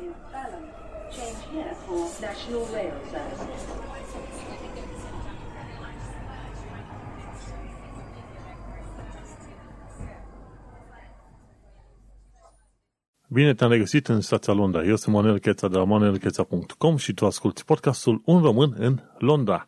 [0.00, 0.64] is Balham.
[1.10, 3.62] Change here for National Rail Services.
[13.28, 14.84] Bine te-am regăsit în stația Londra.
[14.84, 19.66] Eu sunt Manuel Cheța de la manuelcheța.com și tu asculti podcastul Un Român în Londra.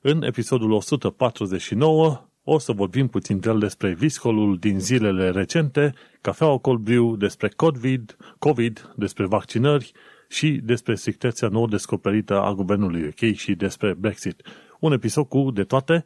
[0.00, 6.78] În episodul 149 o să vorbim puțin el despre viscolul din zilele recente, cafeaua cold
[6.78, 9.92] brew, despre COVID, COVID, despre vaccinări
[10.28, 14.42] și despre strictețea nou descoperită a guvernului UK și despre Brexit.
[14.80, 16.04] Un episod cu de toate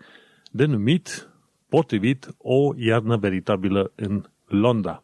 [0.51, 1.29] denumit,
[1.69, 5.03] potrivit, o iarnă veritabilă în Londra.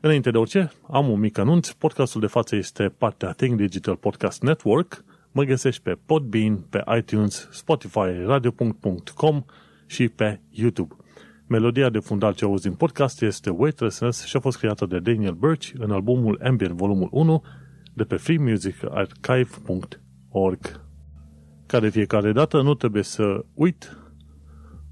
[0.00, 1.70] Înainte de orice, am un mic anunț.
[1.70, 5.04] Podcastul de față este partea Think Digital Podcast Network.
[5.32, 9.44] Mă găsești pe Podbean, pe iTunes, Spotify, radio.com
[9.86, 10.94] și pe YouTube.
[11.46, 15.34] Melodia de fundal ce auzi în podcast este Weightlessness și a fost creată de Daniel
[15.34, 17.42] Birch în albumul Ambient volumul 1
[17.94, 20.84] de pe freemusicarchive.org.
[21.66, 23.98] Ca de fiecare dată, nu trebuie să uit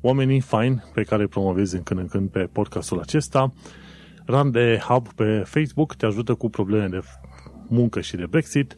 [0.01, 3.53] oamenii faini pe care îi promovezi în când în când pe podcastul acesta.
[4.27, 7.01] Run de Hub pe Facebook te ajută cu probleme de
[7.69, 8.77] muncă și de Brexit.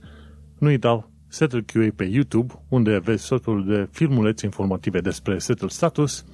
[0.59, 6.25] Nu uita Settle QA pe YouTube, unde vezi totul de filmulețe informative despre Settle Status.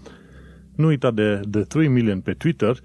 [0.75, 2.77] Nu uita de The 3 Million pe Twitter,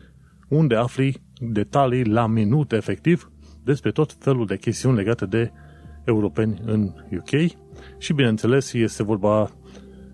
[0.47, 3.31] unde afli detalii la minut efectiv
[3.63, 5.51] despre tot felul de chestiuni legate de
[6.03, 7.51] europeni în UK.
[7.97, 9.49] Și bineînțeles este vorba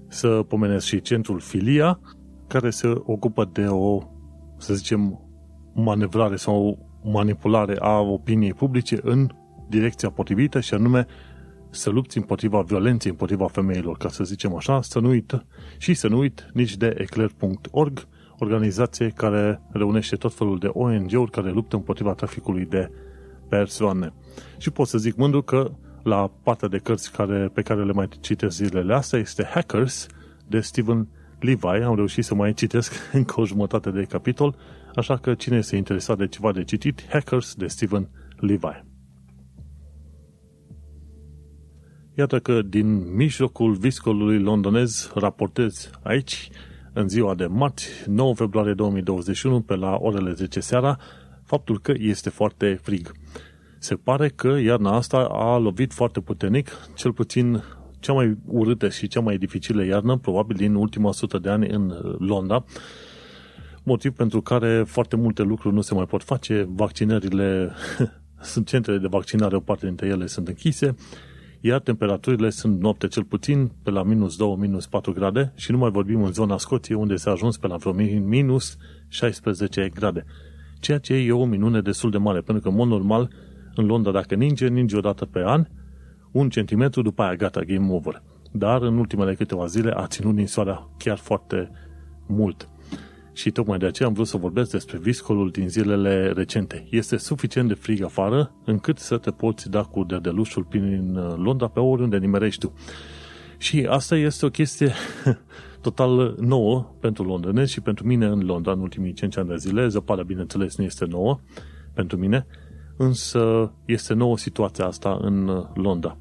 [0.07, 1.99] să pomenesc și centrul Filia,
[2.47, 4.01] care se ocupă de o,
[4.57, 5.19] să zicem,
[5.73, 9.29] manevrare sau manipulare a opiniei publice în
[9.69, 11.05] direcția potrivită și anume
[11.73, 15.45] să lupți împotriva violenței împotriva femeilor, ca să zicem așa, să nu uit
[15.77, 18.07] și să nu uit nici de eclair.org,
[18.39, 22.91] organizație care reunește tot felul de ONG-uri care luptă împotriva traficului de
[23.49, 24.13] persoane.
[24.57, 25.71] Și pot să zic mândru că
[26.03, 30.07] la partea de cărți care, pe care le mai citesc zilele astea este Hackers
[30.47, 31.07] de Stephen
[31.39, 31.65] Levi.
[31.65, 34.55] Am reușit să mai citesc încă o jumătate de capitol,
[34.95, 38.92] așa că cine este interesat de ceva de citit, Hackers de Stephen Levi.
[42.15, 46.49] Iată că din mijlocul viscolului londonez raportez aici,
[46.93, 50.97] în ziua de marți, 9 februarie 2021, pe la orele 10 seara,
[51.43, 53.11] faptul că este foarte frig.
[53.77, 57.63] Se pare că iarna asta a lovit foarte puternic, cel puțin
[57.99, 62.15] cea mai urâtă și cea mai dificilă iarnă, probabil din ultima 100 de ani în
[62.19, 62.65] Londra,
[63.83, 67.71] motiv pentru care foarte multe lucruri nu se mai pot face, vaccinările,
[68.51, 70.95] sunt centrele de vaccinare, o parte dintre ele sunt închise,
[71.65, 75.77] iar temperaturile sunt noapte cel puțin pe la minus 2, minus 4 grade și nu
[75.77, 80.25] mai vorbim în zona Scoției unde s-a ajuns pe la vreo minus 16 grade.
[80.79, 83.29] Ceea ce e o minune destul de mare, pentru că, în mod normal,
[83.75, 85.65] în Londra, dacă ninge, ninge o dată pe an,
[86.31, 88.23] un centimetru, după aia gata, game over.
[88.51, 91.71] Dar în ultimele câteva zile a ținut ninsoarea chiar foarte
[92.27, 92.69] mult.
[93.33, 96.87] Și tocmai de aceea am vrut să vorbesc despre viscolul din zilele recente.
[96.89, 101.79] Este suficient de frig afară încât să te poți da cu dedelușul prin Londra pe
[101.79, 102.73] oriunde nimerești tu.
[103.57, 104.93] Și asta este o chestie
[105.81, 109.87] total nouă pentru londonezi și pentru mine în Londra în ultimii 5 ani de zile.
[109.87, 111.39] Zăpada, bineînțeles, nu este nouă
[111.93, 112.45] pentru mine,
[112.97, 116.17] însă este nouă situația asta în Londra.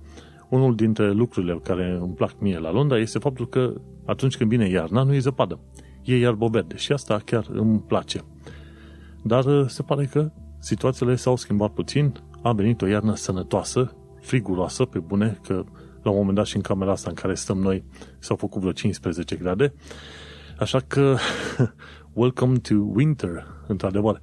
[0.49, 3.73] Unul dintre lucrurile care îmi plac mie la Londra este faptul că
[4.05, 5.59] atunci când vine iarna nu e zăpadă
[6.05, 8.21] e iarbă verde și asta chiar îmi place.
[9.23, 14.85] Dar uh, se pare că situațiile s-au schimbat puțin, a venit o iarnă sănătoasă, friguroasă,
[14.85, 15.65] pe bune, că
[16.03, 17.85] la un moment dat și în camera asta în care stăm noi
[18.19, 19.75] s-au făcut vreo 15 grade,
[20.59, 21.17] așa că
[22.13, 24.21] welcome to winter, într-adevăr.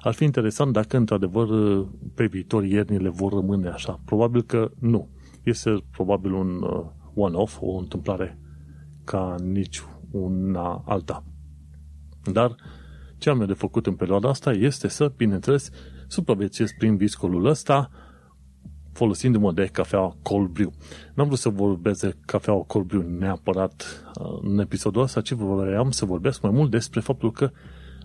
[0.00, 4.00] Ar fi interesant dacă, într-adevăr, uh, pe viitor iernile vor rămâne așa.
[4.04, 5.08] Probabil că nu.
[5.42, 8.38] Este probabil un uh, one-off, o întâmplare
[9.04, 11.24] ca nici una alta.
[12.32, 12.54] Dar
[13.18, 15.70] ce am eu de făcut în perioada asta este să, bineînțeles,
[16.06, 17.90] supraviețuiesc prin viscolul ăsta
[18.92, 20.72] folosindu-mă de cafea cold brew.
[21.14, 25.90] N-am vrut să vorbesc de cafea cold brew neapărat uh, în episodul ăsta, ci vreau
[25.90, 27.50] să vorbesc mai mult despre faptul că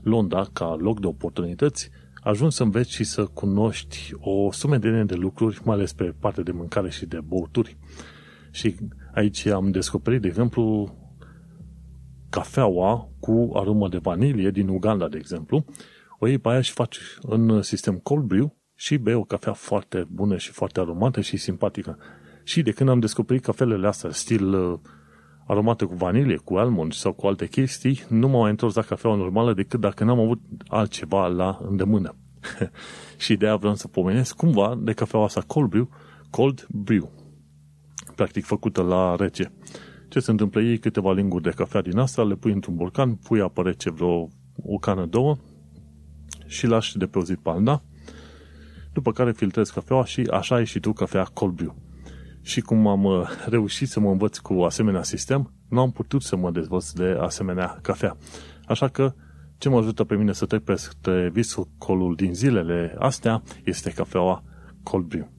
[0.03, 1.89] Londra, ca loc de oportunități,
[2.21, 6.51] ajuns să înveți și să cunoști o sumedenie de lucruri, mai ales pe partea de
[6.51, 7.77] mâncare și de băuturi.
[8.51, 8.75] Și
[9.13, 10.95] aici am descoperit, de exemplu,
[12.35, 15.65] cafeaua cu aromă de vanilie din Uganda, de exemplu,
[16.19, 20.07] o iei pe aia și faci în sistem cold brew și bei o cafea foarte
[20.09, 21.97] bună și foarte aromată și simpatică.
[22.43, 24.79] Și de când am descoperit cafelele astea, stil uh,
[25.47, 29.15] aromate cu vanilie, cu almond sau cu alte chestii, nu m-am mai întors la cafeaua
[29.15, 32.15] normală decât dacă n-am avut altceva la îndemână.
[33.25, 35.89] și de aia vreau să pomenesc cumva de cafeaua asta cold brew,
[36.29, 37.11] cold brew,
[38.15, 39.51] practic făcută la rece.
[40.15, 40.61] Ce se întâmplă?
[40.61, 44.29] Ei câteva linguri de cafea din asta, le pui într-un borcan, pui apă rece vreo
[44.55, 45.37] o cană, două
[46.45, 47.83] și lași de pe o zi pe alta,
[48.93, 51.75] după care filtrezi cafeaua și așa ai și tu cafea cold brew.
[52.41, 56.35] Și cum am uh, reușit să mă învăț cu asemenea sistem, nu am putut să
[56.35, 58.17] mă dezvăț de asemenea cafea.
[58.67, 59.13] Așa că
[59.57, 64.43] ce mă ajută pe mine să trec peste viscolul din zilele astea este cafeaua
[64.83, 65.34] cold brew.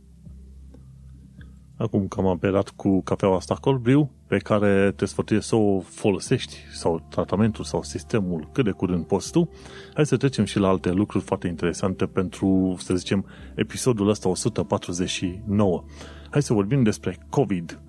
[1.79, 5.81] Acum că am aperat cu cafeaua asta cold brew, pe care te sfătuiesc să o
[5.81, 9.51] folosești, sau tratamentul sau sistemul cât de curând poți tu,
[9.95, 15.85] hai să trecem și la alte lucruri foarte interesante pentru, să zicem, episodul ăsta 149.
[16.31, 17.81] Hai să vorbim despre COVID.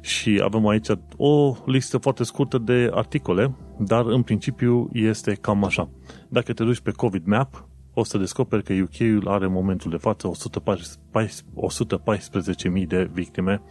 [0.00, 5.88] Și avem aici o listă foarte scurtă de articole, dar în principiu este cam așa.
[6.28, 7.67] Dacă te duci pe COVID Map,
[7.98, 13.62] o să descoperi că UK-ul are în momentul de față 114.000 de victime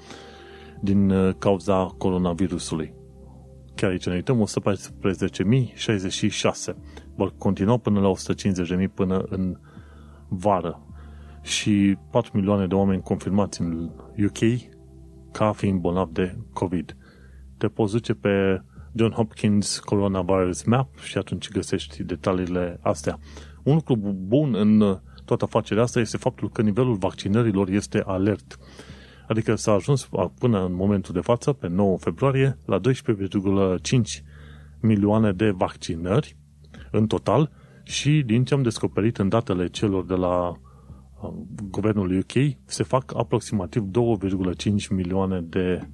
[0.82, 2.94] din uh, cauza coronavirusului.
[3.76, 4.48] Chiar aici ne uităm,
[6.72, 6.76] 114.066.
[7.16, 8.12] Vor continua până la
[8.80, 9.58] 150.000 până în
[10.28, 10.82] vară.
[11.42, 13.92] Și 4 milioane de oameni confirmați în
[14.26, 14.40] UK
[15.32, 16.98] ca fiind bolnavi de COVID.
[17.58, 18.62] Te poți duce pe
[18.96, 23.20] John Hopkins Coronavirus Map și atunci găsești detaliile astea.
[23.68, 23.96] Un lucru
[24.28, 28.58] bun în toată afacerea asta este faptul că nivelul vaccinărilor este alert.
[29.28, 30.10] Adică s-a ajuns
[30.40, 34.24] până în momentul de față, pe 9 februarie, la 12,5
[34.80, 36.38] milioane de vaccinări
[36.92, 37.52] în total
[37.84, 41.30] și din ce am descoperit în datele celor de la uh,
[41.70, 45.88] guvernul UK, se fac aproximativ 2,5 milioane de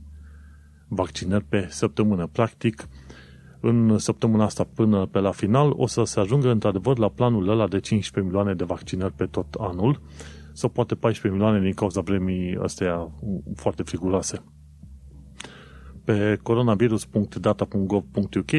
[0.87, 2.27] vaccinări pe săptămână.
[2.27, 2.87] Practic,
[3.65, 7.67] în săptămâna asta până pe la final o să se ajungă într-adevăr la planul ăla
[7.67, 10.01] de 15 milioane de vaccinări pe tot anul
[10.53, 13.11] sau poate 14 milioane din cauza vremii astea
[13.55, 14.43] foarte friguloase.
[16.03, 18.51] Pe coronavirus.data.gov.uk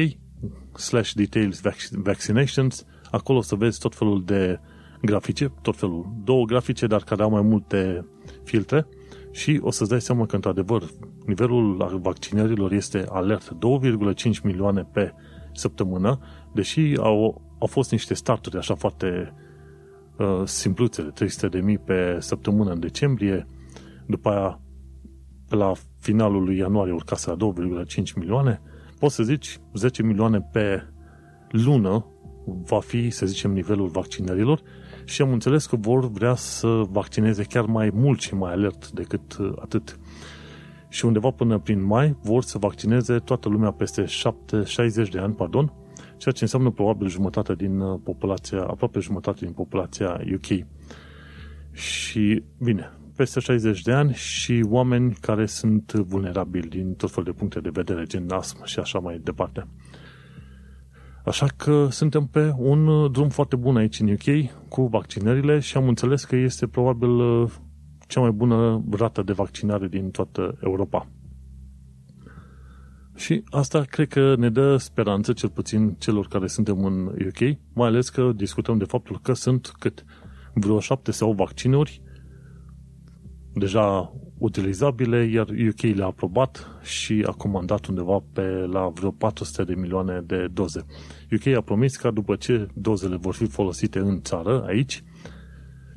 [0.77, 1.61] slash details
[1.91, 4.59] vaccinations acolo o să vezi tot felul de
[5.01, 8.05] grafice, tot felul, două grafice, dar care au mai multe
[8.43, 8.87] filtre
[9.31, 10.83] și o să-ți dai seama că, într-adevăr,
[11.25, 13.51] nivelul vaccinărilor este alert.
[13.53, 15.13] 2,5 milioane pe
[15.53, 16.19] săptămână,
[16.53, 19.33] deși au, au fost niște starturi așa foarte
[20.17, 23.47] uh, simpluțe, 300 de mii pe săptămână în decembrie,
[24.05, 24.59] după aia
[25.49, 27.37] pe la finalul lui ianuarie urcase la
[27.95, 28.61] 2,5 milioane,
[28.99, 30.83] poți să zici 10 milioane pe
[31.49, 32.05] lună
[32.45, 34.61] va fi, să zicem, nivelul vaccinărilor
[35.05, 39.37] și am înțeles că vor vrea să vaccineze chiar mai mult și mai alert decât
[39.37, 39.99] uh, atât.
[40.95, 45.33] Și undeva până prin mai vor să vaccineze toată lumea peste 7, 60 de ani,
[45.33, 45.73] pardon,
[46.17, 50.65] ceea ce înseamnă probabil jumătate din uh, populația, aproape jumătate din populația UK.
[51.71, 57.37] Și, bine, peste 60 de ani și oameni care sunt vulnerabili din tot felul de
[57.39, 59.67] puncte de vedere, gen astmă și așa mai departe.
[61.25, 65.77] Așa că suntem pe un uh, drum foarte bun aici în UK cu vaccinările și
[65.77, 67.51] am înțeles că este probabil uh,
[68.07, 71.07] cea mai bună rată de vaccinare din toată Europa.
[73.15, 77.87] Și asta cred că ne dă speranță, cel puțin celor care suntem în UK, mai
[77.87, 80.05] ales că discutăm de faptul că sunt cât
[80.53, 82.01] vreo șapte sau vaccinuri
[83.53, 88.41] deja utilizabile, iar UK le-a aprobat și a comandat undeva pe
[88.71, 90.85] la vreo 400 de milioane de doze.
[91.31, 95.03] UK a promis că după ce dozele vor fi folosite în țară, aici,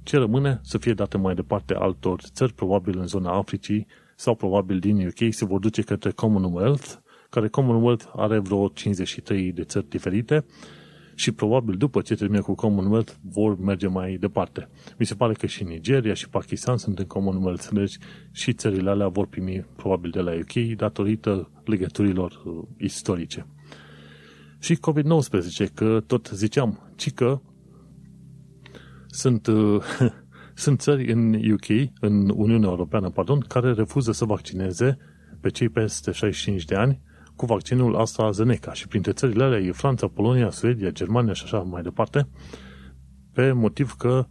[0.09, 3.87] ce rămâne să fie date mai departe altor țări, probabil în zona Africii
[4.17, 6.93] sau probabil din UK, se vor duce către Commonwealth,
[7.31, 10.45] care Commonwealth are vreo 53 de țări diferite
[11.15, 14.69] și probabil după ce termină cu Commonwealth vor merge mai departe.
[14.99, 17.99] Mi se pare că și Nigeria și Pakistan sunt în Commonwealth, deci
[18.33, 23.47] și țările alea vor primi probabil de la UK datorită legăturilor uh, istorice.
[24.59, 27.41] Și COVID-19, că tot ziceam, ci că
[29.11, 29.83] sunt, uh,
[30.55, 34.99] sunt țări în UK, în Uniunea Europeană, pardon, care refuză să vaccineze
[35.41, 37.01] pe cei peste 65 de ani
[37.37, 41.83] cu vaccinul AstraZeneca și printre țările alea e Franța, Polonia, Suedia, Germania și așa mai
[41.83, 42.29] departe,
[43.33, 44.27] pe motiv că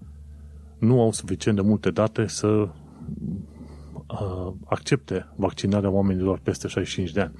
[0.79, 2.69] nu au suficient de multe date să uh,
[4.65, 7.33] accepte vaccinarea oamenilor peste 65 de ani.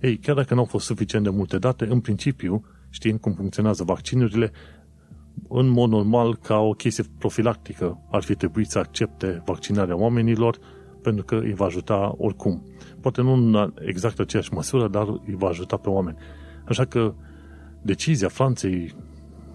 [0.00, 3.84] Ei, chiar dacă nu au fost suficient de multe date, în principiu, știind cum funcționează
[3.84, 4.52] vaccinurile,
[5.48, 10.58] în mod normal, ca o chestie profilactică, ar fi trebuit să accepte vaccinarea oamenilor
[11.02, 12.62] pentru că îi va ajuta oricum.
[13.00, 16.16] Poate nu în exact aceeași măsură, dar îi va ajuta pe oameni.
[16.68, 17.14] Așa că
[17.82, 18.94] decizia Franței,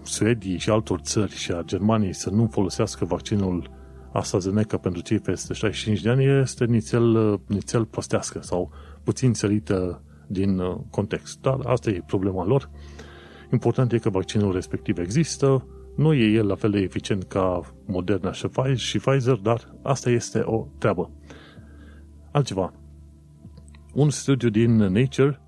[0.02, 3.70] Suediei și altor țări și a Germaniei să nu folosească vaccinul
[4.12, 8.70] AstraZeneca pentru cei peste 65 de ani este nițel, nițel prostească sau
[9.02, 11.40] puțin sărită din uh, context.
[11.40, 12.70] Dar asta e problema lor.
[13.52, 15.66] Important e că vaccinul respectiv există,
[15.96, 18.32] nu e el la fel de eficient ca Moderna
[18.74, 21.10] și Pfizer, dar asta este o treabă.
[22.32, 22.72] Altceva.
[23.94, 25.40] Un studiu din Nature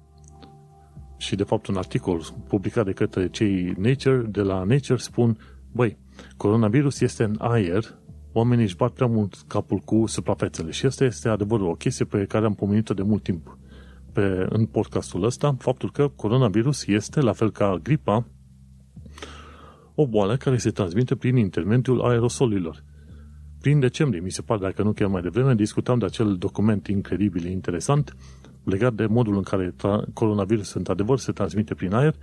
[1.17, 5.39] și de fapt un articol publicat de către cei Nature, de la Nature spun,
[5.73, 5.99] băi,
[6.37, 7.99] coronavirus este în aer,
[8.33, 12.25] oamenii își bat prea mult capul cu suprafețele și asta este adevărul, o chestie pe
[12.25, 13.59] care am pomenit-o de mult timp
[14.13, 18.27] pe, în podcastul ăsta, faptul că coronavirus este, la fel ca gripa,
[19.95, 22.85] o boală care se transmite prin intermediul aerosolilor.
[23.61, 27.47] Prin decembrie, mi se pare, dacă nu chiar mai devreme, discutam de acel document incredibil,
[27.47, 28.17] interesant,
[28.65, 29.75] legat de modul în care
[30.13, 32.15] coronavirus într-adevăr se transmite prin aer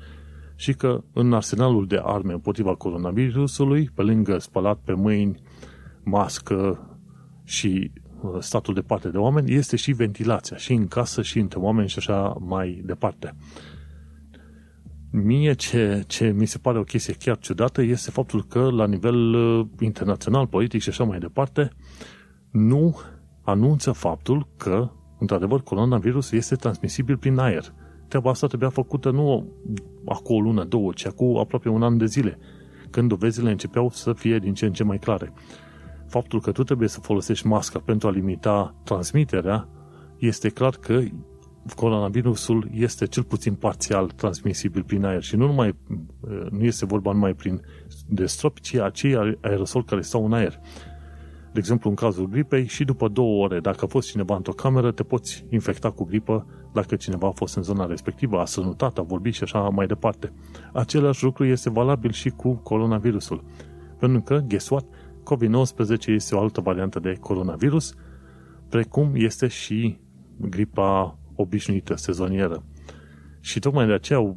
[0.55, 5.41] și că în arsenalul de arme împotriva coronavirusului, pe lângă spălat pe mâini,
[6.03, 6.87] mască
[7.43, 8.08] și uh,
[8.39, 11.97] statul de parte de oameni, este și ventilația, și în casă, și între oameni și
[11.97, 13.35] așa mai departe.
[15.11, 19.33] Mie ce, ce mi se pare o chestie chiar ciudată este faptul că la nivel
[19.33, 21.69] uh, internațional, politic și așa mai departe,
[22.51, 22.95] nu
[23.43, 27.73] anunță faptul că, într-adevăr, coronavirus este transmisibil prin aer.
[28.07, 29.53] Treaba asta trebuia făcută nu
[30.05, 32.37] acum o lună, două, ci acum aproape un an de zile,
[32.89, 35.33] când dovezile începeau să fie din ce în ce mai clare.
[36.09, 39.67] Faptul că tu trebuie să folosești masca pentru a limita transmiterea,
[40.17, 41.01] este clar că
[41.75, 45.75] coronavirusul este cel puțin parțial transmisibil prin aer și nu numai
[46.49, 47.61] nu este vorba numai prin
[48.07, 50.59] de stropi, ci acei aerosol care stau în aer.
[51.51, 54.91] De exemplu, în cazul gripei, și după două ore, dacă a fost cineva într-o cameră,
[54.91, 59.01] te poți infecta cu gripă dacă cineva a fost în zona respectivă, a sănutat, a
[59.01, 60.33] vorbit și așa mai departe.
[60.73, 63.43] Același lucru este valabil și cu coronavirusul.
[63.99, 64.85] Pentru că, guess what?
[65.23, 67.93] COVID-19 este o altă variantă de coronavirus,
[68.69, 69.99] precum este și
[70.37, 72.63] gripa obișnuită, sezonieră.
[73.39, 74.35] Și tocmai de aceea,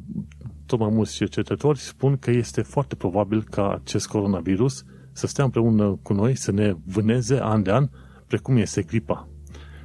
[0.65, 5.99] tot mai mulți cercetători spun că este foarte probabil ca acest coronavirus să stea împreună
[6.01, 7.89] cu noi, să ne vâneze an de an,
[8.27, 9.27] precum este gripa.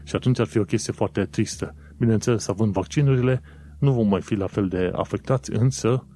[0.05, 1.75] Și atunci ar fi o chestie foarte tristă.
[1.99, 3.43] Bineînțeles, având vaccinurile,
[3.79, 6.07] nu vom mai fi la fel de afectați, însă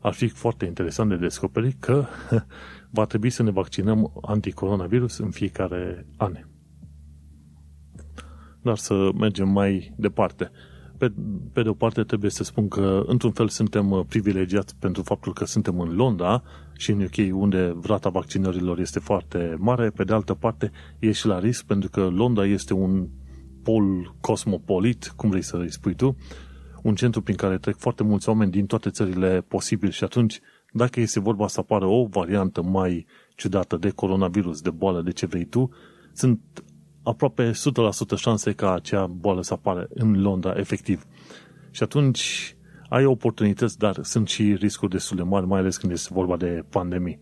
[0.00, 2.06] ar fi foarte interesant de descoperit că
[2.90, 6.32] va trebui să ne vaccinăm anticoronavirus în fiecare an
[8.62, 10.50] dar să mergem mai departe.
[10.98, 11.12] Pe,
[11.52, 15.32] pe de o parte trebuie să spun că într-un fel suntem uh, privilegiați pentru faptul
[15.32, 16.42] că suntem în Londra
[16.76, 21.26] și în UK unde vrata vaccinărilor este foarte mare, pe de altă parte e și
[21.26, 23.08] la risc pentru că Londra este un
[23.62, 26.16] pol cosmopolit, cum vrei să îi spui tu,
[26.82, 30.40] un centru prin care trec foarte mulți oameni din toate țările posibile și atunci
[30.72, 35.26] dacă este vorba să apară o variantă mai ciudată de coronavirus, de boală, de ce
[35.26, 35.70] vrei tu,
[36.12, 36.40] sunt
[37.02, 37.54] aproape 100%
[38.16, 41.06] șanse ca acea boală să apară în Londra, efectiv.
[41.70, 42.56] Și atunci
[42.88, 46.64] ai oportunități, dar sunt și riscuri destul de mari, mai ales când este vorba de
[46.70, 47.20] pandemii.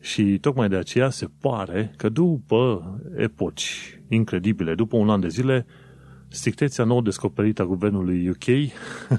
[0.00, 5.66] Și tocmai de aceea se pare că după epoci incredibile, după un an de zile,
[6.28, 8.44] strictețea nou descoperită a guvernului UK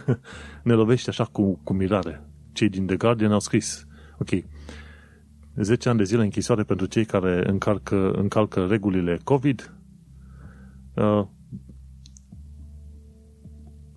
[0.64, 2.33] ne lovește așa cu, cu mirare.
[2.54, 3.88] Cei din The Guardian au scris,
[4.20, 4.30] ok,
[5.56, 9.74] 10 ani de zile închisoare pentru cei care încalcă, încalcă regulile COVID,
[10.96, 11.26] uh,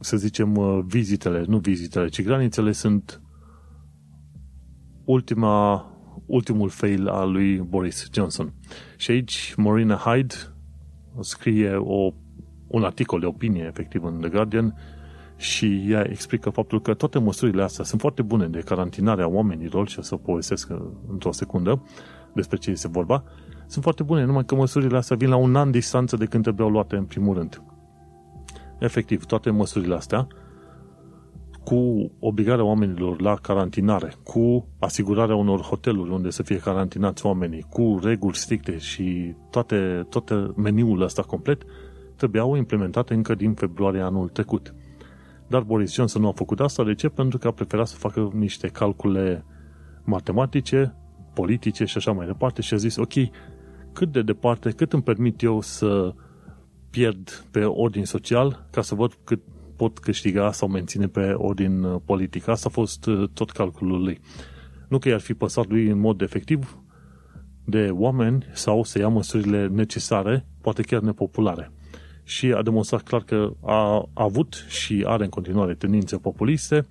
[0.00, 3.20] să zicem, uh, vizitele, nu vizitele, ci granițele sunt
[5.04, 5.86] ultima,
[6.26, 8.54] ultimul fail al lui Boris Johnson.
[8.96, 10.34] Și aici Marina Hyde
[11.20, 12.12] scrie o,
[12.66, 14.74] un articol de opinie, efectiv, în The Guardian,
[15.36, 19.88] și ea explică faptul că toate măsurile astea sunt foarte bune de carantinare a oamenilor
[19.88, 20.68] și o să povestesc
[21.08, 21.82] într-o secundă
[22.34, 23.24] despre ce este vorba,
[23.66, 26.70] sunt foarte bune, numai că măsurile astea vin la un an distanță de când trebuiau
[26.70, 27.62] luate în primul rând.
[28.78, 30.26] Efectiv, toate măsurile astea,
[31.64, 37.98] cu obligarea oamenilor la carantinare, cu asigurarea unor hoteluri unde să fie carantinați oamenii, cu
[38.02, 41.62] reguli stricte și toate, toate meniul ăsta complet,
[42.16, 44.74] trebuiau implementate încă din februarie anul trecut.
[45.48, 46.84] Dar Boris Johnson nu a făcut asta.
[46.84, 47.08] De ce?
[47.08, 49.44] Pentru că a preferat să facă niște calcule
[50.04, 50.94] matematice,
[51.34, 53.12] politice și așa mai departe și a zis, ok,
[53.92, 56.14] cât de departe, cât îmi permit eu să
[56.90, 59.40] pierd pe ordin social ca să văd cât
[59.76, 62.48] pot câștiga sau menține pe ordin uh, politic.
[62.48, 64.20] Asta a fost uh, tot calculul lui.
[64.88, 66.78] Nu că i-ar fi păsat lui în mod efectiv
[67.64, 71.70] de oameni sau să ia măsurile necesare, poate chiar nepopulare
[72.28, 76.86] și a demonstrat clar că a avut și are în continuare tendințe populiste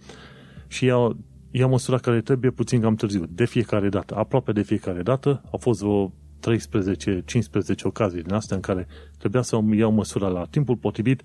[0.68, 1.16] și a
[1.52, 3.26] ia măsura care trebuie puțin cam târziu.
[3.30, 6.14] De fiecare dată, aproape de fiecare dată, au fost vreo
[6.50, 8.88] 13-15 ocazii din astea în care
[9.18, 11.24] trebuia să iau măsura la timpul potrivit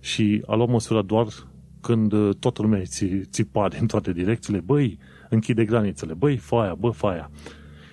[0.00, 1.26] și a luat măsura doar
[1.80, 2.82] când uh, toată lumea
[3.30, 4.98] țipa din toate direcțiile, băi,
[5.28, 7.30] închide granițele, băi, faia, bă, faia.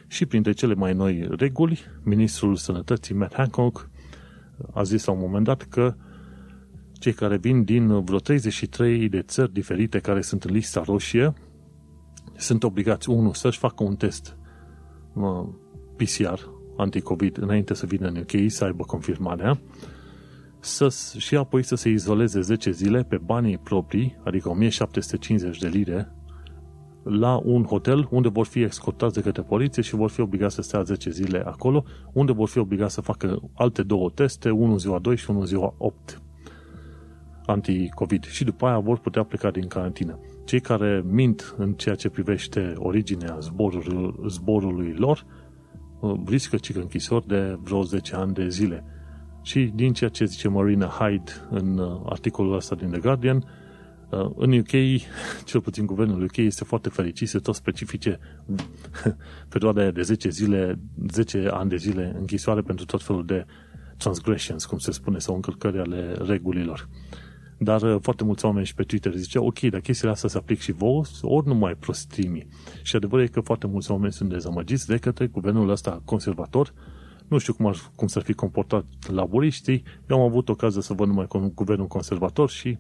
[0.08, 3.90] Și printre cele mai noi reguli, ministrul sănătății Matt Hancock
[4.74, 5.96] a zis la un moment dat că
[6.94, 11.34] cei care vin din vreo 33 de țări diferite care sunt în lista roșie
[12.38, 14.38] sunt obligați, unul, să-și facă un test
[15.96, 16.40] PCR
[16.78, 19.60] anticovid înainte să vină în UK, să aibă confirmarea,
[20.60, 26.15] să, și apoi să se izoleze 10 zile pe banii proprii, adică 1750 de lire,
[27.06, 30.62] la un hotel unde vor fi escortați de către poliție și vor fi obligați să
[30.62, 31.84] stea 10 zile acolo,
[32.14, 35.74] unde vor fi obligați să facă alte două teste, unul ziua 2 și unul ziua
[35.78, 36.22] 8
[37.46, 40.20] anti-COVID și după aia vor putea pleca din carantină.
[40.46, 45.26] Cei care mint în ceea ce privește originea zborului, zborului lor
[46.00, 48.84] uh, riscă cică închisori de vreo 10 ani de zile.
[49.42, 53.44] Și din ceea ce zice Marina Hyde în uh, articolul ăsta din The Guardian, uh,
[54.36, 55.02] în UK,
[55.50, 58.20] cel puțin guvernul UK este foarte fericit să tot specifice
[59.54, 60.80] perioada de 10 zile,
[61.12, 63.46] 10 ani de zile închisoare pentru tot felul de
[63.98, 66.90] transgressions, cum se spune, sau încălcări ale regulilor.
[67.58, 70.60] Dar uh, foarte mulți oameni și pe Twitter ziceau, ok, dar chestiile astea se aplic
[70.60, 72.48] și vouă, ori nu mai prostimii.
[72.82, 76.74] Și adevărul e că foarte mulți oameni sunt dezamăgiți de către guvernul ăsta conservator.
[77.28, 79.84] Nu știu cum, ar, cum s-ar fi comportat laburiștii.
[80.10, 82.78] Eu am avut ocazia să văd numai cu guvernul conservator și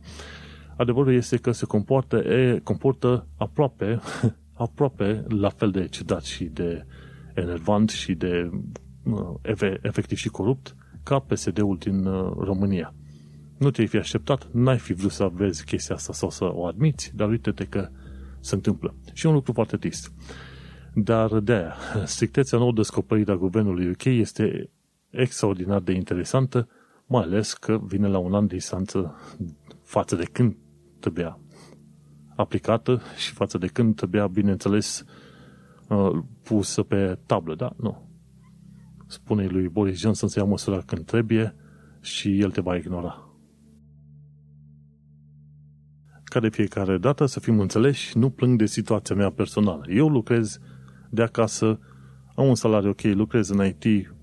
[0.77, 3.99] adevărul este că se comportă, e, comportă aproape,
[4.53, 6.85] aproape la fel de ciudat și de
[7.33, 8.49] enervant și de
[9.03, 12.93] uh, efectiv și corupt ca PSD-ul din uh, România
[13.57, 17.11] nu te-ai fi așteptat, n-ai fi vrut să vezi chestia asta sau să o admiți,
[17.15, 17.89] dar uite-te că
[18.39, 18.95] se întâmplă.
[19.13, 20.11] Și un lucru foarte trist.
[20.93, 24.69] Dar de aia, strictețea nou descoperită a guvernului UK este
[25.09, 26.67] extraordinar de interesantă,
[27.05, 29.15] mai ales că vine la un an de distanță
[29.83, 30.55] față de când
[31.11, 31.39] trebuia
[32.35, 35.05] aplicată și față de când trebuia, bineînțeles,
[35.87, 37.73] uh, pusă pe tablă, da?
[37.77, 38.09] Nu.
[39.07, 41.55] Spune lui Boris Johnson să ia măsura când trebuie
[42.01, 43.25] și el te va ignora.
[46.23, 49.85] ca de fiecare dată să fim înțeleși, nu plâng de situația mea personală.
[49.89, 50.59] Eu lucrez
[51.09, 51.79] de acasă,
[52.35, 54.13] am un salariu ok, lucrez în IT,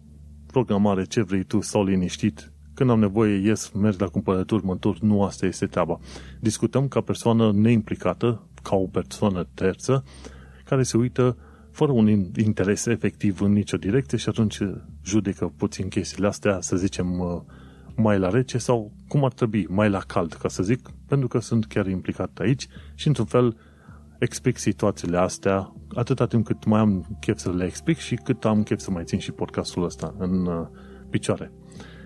[0.47, 2.52] programare, ce vrei tu, stau liniștit.
[2.75, 5.99] Când am nevoie, ies, merg la cumpărături, mă întorc, nu asta este treaba.
[6.41, 10.05] Discutăm ca persoană neimplicată, ca o persoană terță,
[10.65, 11.37] care se uită
[11.71, 14.59] fără un interes efectiv în nicio direcție și atunci
[15.05, 17.07] judecă puțin chestiile astea, să zicem,
[17.97, 21.39] mai la rece sau cum ar trebui, mai la cald, ca să zic, pentru că
[21.39, 23.57] sunt chiar implicat aici și într-un fel
[24.19, 28.63] explic situațiile astea atâta timp cât mai am chef să le explic și cât am
[28.63, 30.67] chef să mai țin și podcastul ăsta în uh,
[31.11, 31.53] picioare.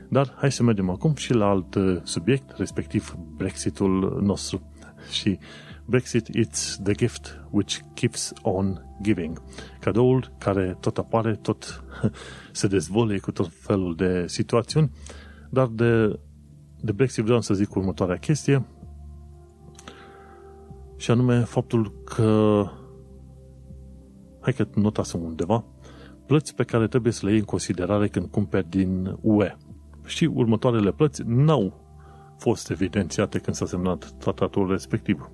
[0.09, 4.73] Dar hai să mergem acum și la alt uh, subiect, respectiv Brexitul nostru.
[5.11, 5.39] Și
[5.85, 9.43] Brexit, it's the gift which keeps on giving.
[9.81, 11.85] Cadoul care tot apare, tot
[12.53, 14.91] se dezvolie cu tot felul de situațiuni
[15.51, 16.21] dar de,
[16.81, 18.67] de Brexit vreau să zic următoarea chestie
[20.97, 22.63] și anume faptul că
[24.41, 25.65] hai că notasem undeva
[26.27, 29.57] plăți pe care trebuie să le iei în considerare când cumperi din UE.
[30.07, 31.85] Și următoarele plăți n-au
[32.39, 35.31] fost evidențiate când s-a semnat tratatul respectiv.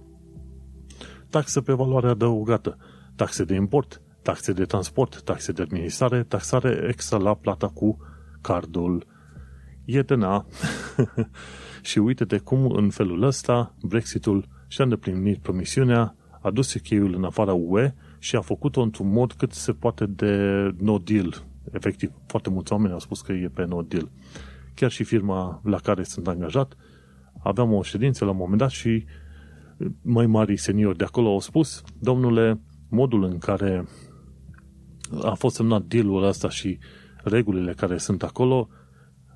[1.31, 2.77] Taxe pe valoare adăugată,
[3.17, 7.97] taxe de import, taxe de transport, taxe de administrare, taxare extra la plata cu
[8.41, 9.07] cardul
[9.85, 10.47] ietena
[11.83, 17.53] și uite-te cum în felul ăsta Brexitul și-a îndeplinit promisiunea, a dus cheiul în afara
[17.53, 20.35] UE și a făcut-o într-un mod cât se poate de
[20.79, 21.45] no deal.
[21.73, 24.11] Efectiv, foarte mulți oameni au spus că e pe no deal.
[24.75, 26.77] Chiar și firma la care sunt angajat,
[27.43, 29.05] aveam o ședință la un moment dat și
[30.03, 33.85] mai mari seniori de acolo au spus, domnule, modul în care
[35.23, 36.79] a fost semnat deal-ul ăsta și
[37.23, 38.69] regulile care sunt acolo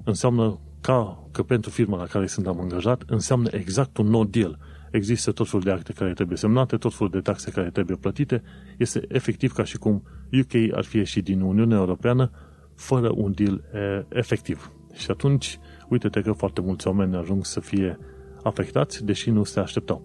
[0.04, 4.58] înseamnă ca că pentru firma la care sunt am angajat, înseamnă exact un no deal.
[4.90, 8.42] Există tot felul de acte care trebuie semnate, tot felul de taxe care trebuie plătite.
[8.78, 10.02] Este efectiv ca și cum
[10.40, 12.30] UK ar fi ieșit din Uniunea Europeană
[12.74, 14.72] fără un deal e, efectiv.
[14.96, 17.98] Și atunci, uite-te că foarte mulți oameni ajung să fie
[18.42, 20.04] afectați, deși nu se așteptau.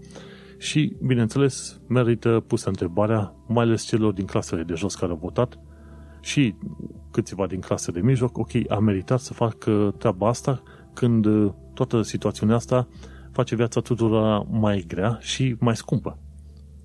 [0.58, 5.60] Și, bineînțeles, merită pusă întrebarea, mai ales celor din clasele de jos care au votat,
[6.22, 6.56] și
[7.12, 10.62] câțiva din clase de mijloc, ok, a meritat să facă treaba asta
[10.94, 12.88] când uh, toată situația asta
[13.32, 16.20] face viața tuturor mai grea și mai scumpă.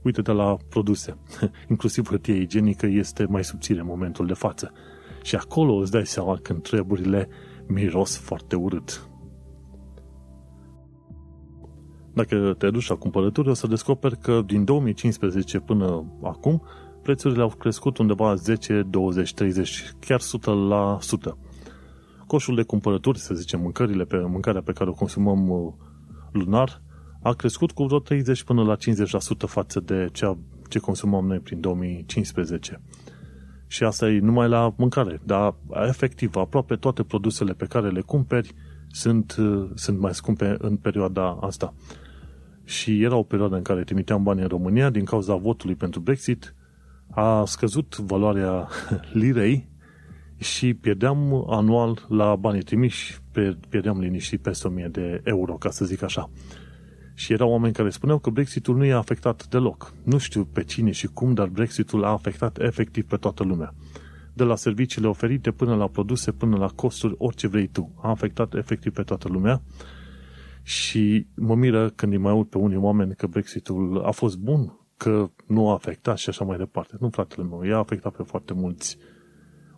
[0.02, 1.16] Uită-te la produse.
[1.68, 4.72] Inclusiv hârtie igienică este mai subțire în momentul de față.
[5.22, 7.28] Și acolo îți dai seama când treburile
[7.66, 9.08] miros foarte urât.
[12.14, 16.62] Dacă te duci la cumpărături, o să descoperi că din 2015 până acum,
[17.02, 21.36] prețurile au crescut undeva 10, 20, 30, chiar 100%.
[22.26, 25.72] Coșul de cumpărături, să zicem, mâncările pe, mâncarea pe care o consumăm uh,
[26.32, 26.82] lunar,
[27.22, 28.78] a crescut cu vreo 30 până la 50%
[29.46, 32.80] față de cea ce consumam noi prin 2015.
[33.66, 35.54] Și asta e numai la mâncare, dar
[35.88, 38.54] efectiv, aproape toate produsele pe care le cumperi
[38.90, 41.74] sunt, uh, sunt mai scumpe în perioada asta.
[42.64, 46.54] Și era o perioadă în care trimiteam bani în România, din cauza votului pentru Brexit,
[47.10, 48.68] a scăzut valoarea
[49.12, 49.68] lirei
[50.36, 53.20] și pierdeam anual la banii trimiși,
[53.68, 56.30] pierdeam liniștit peste 1000 de euro, ca să zic așa.
[57.18, 59.94] Și erau oameni care spuneau că Brexitul nu i-a afectat deloc.
[60.04, 63.74] Nu știu pe cine și cum, dar Brexitul a afectat efectiv pe toată lumea.
[64.32, 67.94] De la serviciile oferite până la produse, până la costuri, orice vrei tu.
[68.02, 69.62] A afectat efectiv pe toată lumea.
[70.62, 74.80] Și mă miră când îi mai aud pe unii oameni că Brexitul a fost bun,
[74.96, 76.96] că nu a afectat și așa mai departe.
[77.00, 78.98] Nu, fratele meu, i-a afectat pe foarte mulți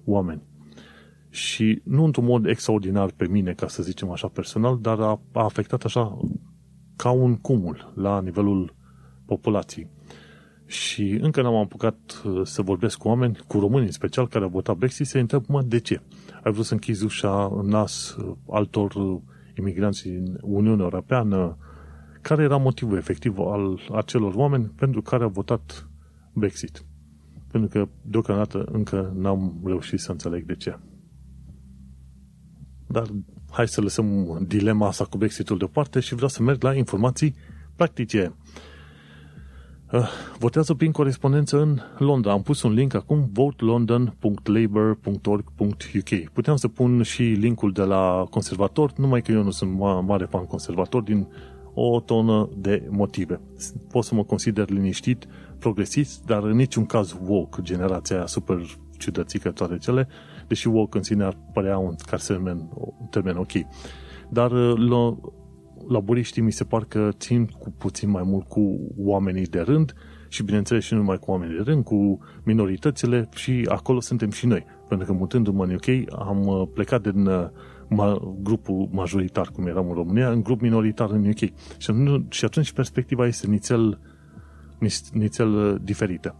[0.04, 0.42] oameni.
[1.30, 5.44] Și nu într-un mod extraordinar pe mine, ca să zicem așa personal, dar a, a
[5.44, 6.18] afectat așa
[6.98, 8.74] ca un cumul la nivelul
[9.24, 9.88] populației.
[10.66, 14.50] Și încă n-am apucat uh, să vorbesc cu oameni, cu români în special, care au
[14.50, 16.00] votat Brexit, să întreb, mă, de ce?
[16.42, 19.20] Ai vrut să închizi ușa în nas uh, altor uh,
[19.58, 21.56] imigranți din Uniunea Europeană?
[22.20, 25.88] Care era motivul efectiv al acelor oameni pentru care au votat
[26.32, 26.84] Brexit?
[27.50, 30.78] Pentru că, deocamdată, încă n-am reușit să înțeleg de ce.
[32.86, 33.06] Dar
[33.58, 37.34] hai să lăsăm dilema asta cu Brexitul deoparte și vreau să merg la informații
[37.76, 38.34] practice.
[39.92, 42.32] Uh, votează prin corespondență în Londra.
[42.32, 46.30] Am pus un link acum, votelondon.labour.org.uk.
[46.32, 50.44] Puteam să pun și linkul de la conservator, numai că eu nu sunt mare fan
[50.44, 51.26] conservator din
[51.74, 53.40] o tonă de motive.
[53.90, 55.26] Pot să mă consider liniștit,
[55.58, 58.60] progresist, dar în niciun caz woke, generația aia super
[58.98, 60.08] ciudățică toate cele,
[60.48, 61.94] deși woke în sine ar părea un
[62.26, 63.52] termen, un termen ok.
[64.28, 65.16] Dar uh,
[65.88, 69.94] laburiștii mi se par că țin cu puțin mai mult cu oamenii de rând
[70.28, 74.46] și bineînțeles și nu numai cu oamenii de rând, cu minoritățile și acolo suntem și
[74.46, 74.64] noi.
[74.88, 77.48] Pentru că mutându-mă în UK am uh, plecat din uh,
[77.88, 81.38] ma, grupul majoritar, cum eram în România, în grup minoritar în UK.
[81.78, 83.98] Și, nu, și atunci perspectiva este nițel,
[85.12, 86.36] nițel diferită.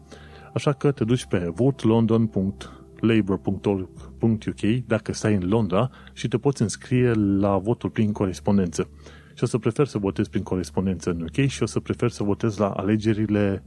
[0.52, 7.12] Așa că te duci pe votelondon.com labour.org.uk dacă stai în Londra și te poți înscrie
[7.12, 8.88] la votul prin corespondență.
[9.34, 12.22] Și o să prefer să votez prin corespondență în UK și o să prefer să
[12.22, 13.64] votez la alegerile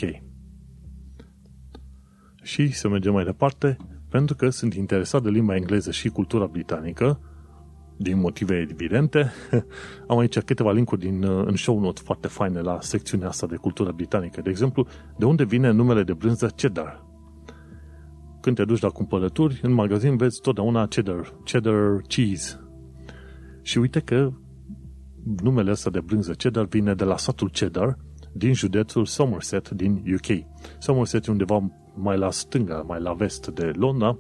[2.42, 3.78] Și să mergem mai departe,
[4.10, 7.20] pentru că sunt interesat de limba engleză și cultura britanică,
[7.98, 9.32] din motive evidente.
[10.08, 13.56] Am aici câteva linkuri din, uh, în show notes foarte faine la secțiunea asta de
[13.56, 14.42] cultură britanică.
[14.42, 17.06] De exemplu, de unde vine numele de brânză cheddar?
[18.42, 22.60] Când te duci la cumpărături, în magazin vezi totdeauna cheddar, cheddar cheese.
[23.62, 24.32] Și uite că
[25.44, 27.98] numele ăsta de brânză cheddar vine de la satul cheddar
[28.34, 30.46] din județul Somerset din UK.
[30.80, 34.18] Somerset e undeva mai la stânga, mai la vest de Londra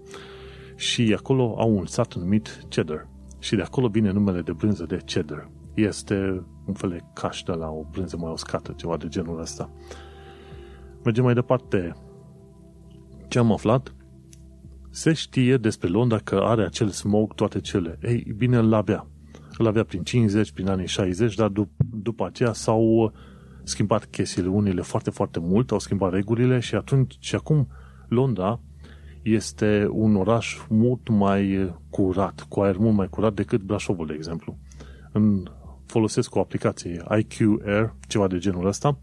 [0.75, 3.12] și acolo au un sat numit cheddar.
[3.43, 5.49] Și de acolo vine numele de brânză de cheddar.
[5.73, 9.69] Este un fel de caș de la o brânză mai uscată, ceva de genul ăsta.
[11.03, 11.95] Mergem mai departe.
[13.27, 13.95] Ce am aflat?
[14.89, 17.97] Se știe despre Londra că are acel smog toate cele.
[18.01, 19.07] Ei, bine, îl avea.
[19.57, 23.13] Îl avea prin 50, prin anii 60, dar dup- după aceea s-au
[23.63, 27.67] schimbat chestiile unile foarte, foarte mult, au schimbat regulile și atunci și acum
[28.07, 28.61] Londra
[29.23, 34.57] este un oraș mult mai curat, cu aer mult mai curat decât Brașovul, de exemplu.
[35.11, 35.43] În,
[35.85, 38.99] folosesc o aplicație IQ Air, ceva de genul ăsta,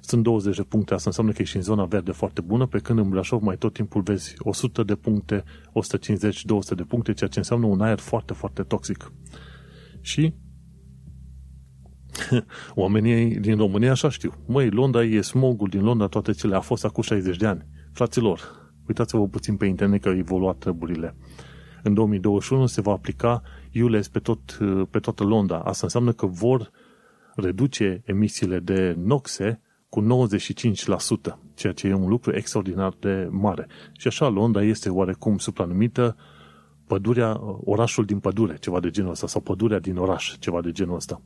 [0.00, 2.98] sunt 20 de puncte, asta înseamnă că ești în zona verde foarte bună, pe când
[2.98, 7.38] în Brașov mai tot timpul vezi 100 de puncte, 150, 200 de puncte, ceea ce
[7.38, 9.12] înseamnă un aer foarte, foarte toxic.
[10.00, 10.34] Și
[12.74, 14.32] oamenii din România așa știu.
[14.46, 17.66] Măi, Londra e smogul din Londra, toate cele a fost acum 60 de ani.
[17.92, 21.14] Fraților, uitați-vă puțin pe internet că au evoluat treburile.
[21.82, 23.42] În 2021 se va aplica
[23.74, 24.58] ULEZ pe, tot,
[24.90, 25.58] pe toată Londra.
[25.58, 26.70] Asta înseamnă că vor
[27.34, 33.66] reduce emisiile de noxe cu 95%, ceea ce e un lucru extraordinar de mare.
[33.98, 36.16] Și așa Londra este oarecum supranumită
[36.86, 40.94] pădurea, orașul din pădure, ceva de genul ăsta, sau pădurea din oraș, ceva de genul
[40.94, 41.22] ăsta.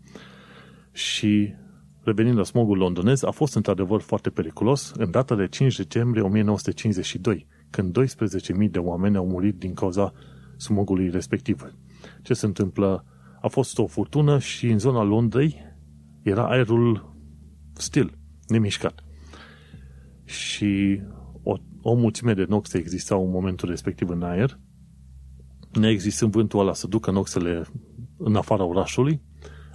[0.93, 1.55] Și
[2.03, 7.47] revenind la smogul londonez, a fost într-adevăr foarte periculos în data de 5 decembrie 1952,
[7.71, 10.13] când 12.000 de oameni au murit din cauza
[10.57, 11.75] smogului respectiv.
[12.23, 13.05] Ce se întâmplă?
[13.41, 15.57] A fost o furtună și în zona Londrei
[16.23, 17.15] era aerul
[17.73, 19.05] stil, nemișcat.
[20.25, 21.01] Și
[21.43, 24.59] o, o mulțime de noxe existau în momentul respectiv în aer,
[25.73, 27.67] neexistând vântul ăla să ducă noxele
[28.17, 29.23] în afara orașului,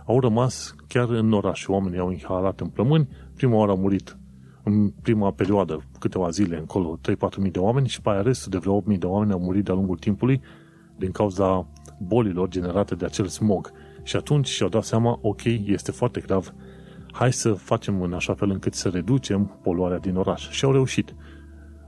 [0.06, 1.68] au rămas chiar în oraș.
[1.68, 4.18] Oamenii au inhalat în plămâni, prima oară au murit
[4.64, 8.58] în prima perioadă, câteva zile încolo, 3-4 mii de oameni și pe aia restul de
[8.58, 10.42] vreo 8 mii de oameni au murit de-a lungul timpului
[10.98, 11.68] din cauza
[12.00, 13.72] bolilor generate de acel smog.
[14.04, 16.54] Și atunci și-au dat seama, ok, este foarte grav,
[17.12, 20.50] hai să facem în așa fel încât să reducem poluarea din oraș.
[20.50, 21.16] Și au reușit.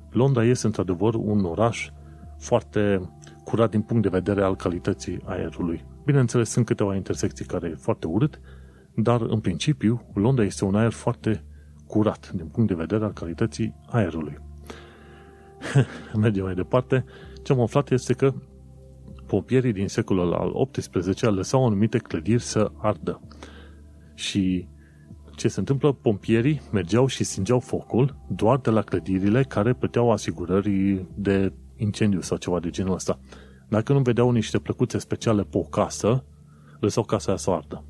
[0.09, 1.89] Londra este într-adevăr un oraș
[2.37, 3.09] foarte
[3.43, 5.85] curat din punct de vedere al calității aerului.
[6.07, 8.39] Bineînțeles, sunt câteva intersecții care e foarte urât,
[8.95, 11.43] dar în principiu Londra este un aer foarte
[11.87, 14.37] curat din punct de vedere al calității aerului.
[16.21, 17.05] Mergem mai departe.
[17.43, 18.33] Ce am aflat este că
[19.25, 23.21] pompierii din secolul al XVIII-lea lăsau anumite clădiri să ardă.
[24.13, 24.67] Și
[25.35, 25.91] ce se întâmplă?
[25.91, 32.37] Pompierii mergeau și stingeau focul doar de la clădirile care plăteau asigurări de incendiu sau
[32.37, 33.19] ceva de genul ăsta.
[33.67, 36.23] Dacă nu vedeau niște plăcuțe speciale pe o casă,
[36.79, 37.83] lăsau casa aia să ardă.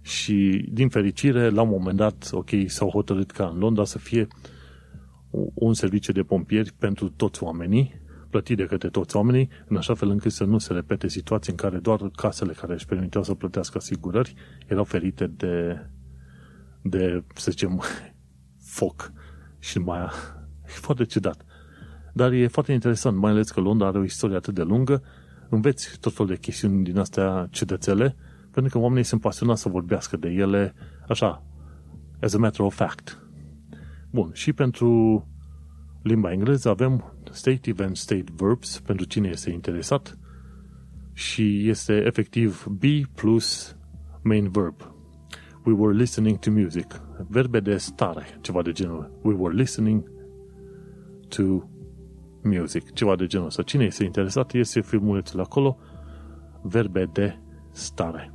[0.00, 4.26] Și, din fericire, la un moment dat, ok, s-au hotărât ca în Londra să fie
[5.54, 10.08] un serviciu de pompieri pentru toți oamenii, plătit de către toți oamenii, în așa fel
[10.08, 13.78] încât să nu se repete situații în care doar casele care își permiteau să plătească
[13.78, 14.34] asigurări
[14.66, 15.86] erau ferite de,
[16.82, 17.82] de să zicem,
[18.76, 19.12] foc
[19.58, 20.00] și mai
[20.66, 21.44] e foarte ciudat.
[22.18, 25.02] Dar e foarte interesant, mai ales că Londra are o istorie atât de lungă,
[25.48, 28.16] înveți tot felul de chestiuni din astea cetățele,
[28.50, 30.74] pentru că oamenii sunt pasionați să vorbească de ele
[31.08, 31.42] așa,
[32.20, 33.26] as a matter of fact.
[34.10, 35.26] Bun, și pentru
[36.02, 40.18] limba engleză avem stative and state verbs, pentru cine este interesat,
[41.12, 43.76] și este efectiv be plus
[44.22, 44.74] main verb.
[45.64, 47.00] We were listening to music.
[47.28, 49.18] Verbe de stare, ceva de genul.
[49.22, 50.10] We were listening
[51.28, 51.68] to
[52.42, 53.62] music, ceva de genul ăsta.
[53.62, 55.78] Cine este interesat, este filmulețul acolo,
[56.62, 57.38] verbe de
[57.70, 58.32] stare.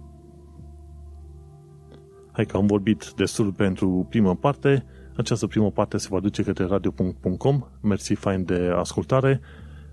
[2.32, 4.86] Hai că am vorbit destul pentru prima parte.
[5.18, 7.64] Această primă parte se va duce către radio.com.
[7.82, 9.42] Mersi fain de ascultare.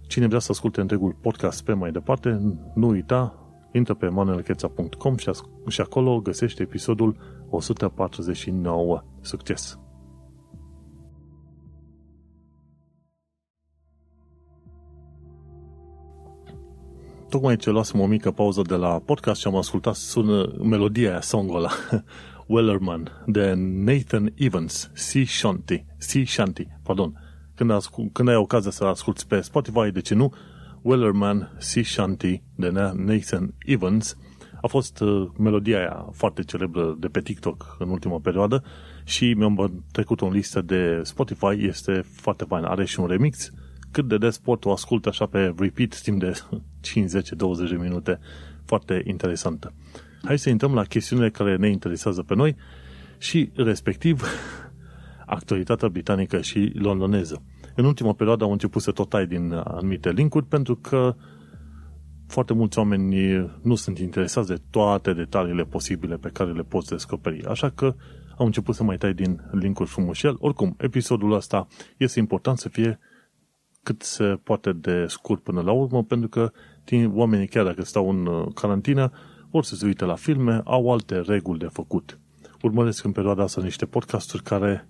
[0.07, 2.40] Cine vrea să asculte întregul podcast pe mai departe,
[2.75, 3.35] nu uita,
[3.73, 5.31] intră pe manuelcheța.com și,
[5.66, 7.16] și acolo găsește episodul
[7.51, 9.05] 149.
[9.20, 9.79] Succes!
[17.31, 21.21] Tocmai ce luasem o mică pauză de la podcast și am ascultat sună melodia aia,
[21.21, 21.71] songul ăla,
[22.47, 27.12] Wellerman, de Nathan Evans, Sea Shanty, Sea Shanty, pardon.
[27.55, 30.33] Când, ascult, când ai ocazia să asculti pe Spotify, de ce nu,
[30.83, 34.16] Wellerman, Sea Shanty, de Nathan Evans,
[34.62, 38.64] a fost uh, melodia aia foarte celebră de pe TikTok în ultima perioadă
[39.05, 43.51] și mi-am trecut o listă de Spotify, este foarte fain, are și un remix
[43.90, 46.33] cât de des pot o ascult așa pe repeat timp de
[46.81, 48.20] 5, 10, 20 de minute.
[48.64, 49.72] Foarte interesantă.
[50.22, 52.57] Hai să intrăm la chestiunile care ne interesează pe noi
[53.18, 54.22] și, respectiv,
[55.26, 57.42] actualitatea britanică și londoneză.
[57.74, 61.14] În ultima perioadă au început să tot tai din anumite linkuri pentru că
[62.26, 67.44] foarte mulți oameni nu sunt interesați de toate detaliile posibile pe care le poți descoperi.
[67.44, 67.94] Așa că
[68.37, 70.37] au început să mai tai din linkuri frumușel.
[70.38, 72.98] Oricum, episodul ăsta este important să fie
[73.83, 76.53] cât se poate de scurt până la urmă, pentru că
[77.12, 79.12] oamenii, chiar dacă stau în uh, carantină,
[79.51, 82.19] vor să se uite la filme, au alte reguli de făcut.
[82.62, 84.88] Urmăresc în perioada asta niște podcasturi care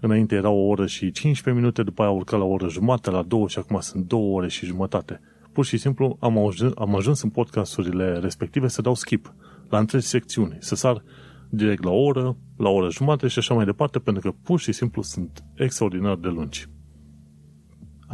[0.00, 3.10] înainte erau o oră și 15 minute, după aia au urcat la o oră jumătate,
[3.10, 5.20] la două și acum sunt două ore și jumătate.
[5.52, 9.34] Pur și simplu am ajuns, am ajuns în podcasturile respective să dau skip
[9.68, 11.04] la întregi secțiuni, să sar
[11.50, 14.60] direct la o oră, la o oră jumate și așa mai departe, pentru că pur
[14.60, 16.68] și simplu sunt extraordinar de lungi.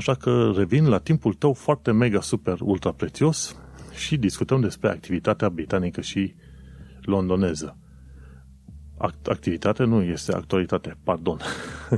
[0.00, 3.60] Așa că revin la timpul tău foarte mega super ultra prețios
[3.94, 6.34] și discutăm despre activitatea britanică și
[7.00, 7.78] londoneză.
[9.24, 11.40] Activitate nu este actualitate, pardon.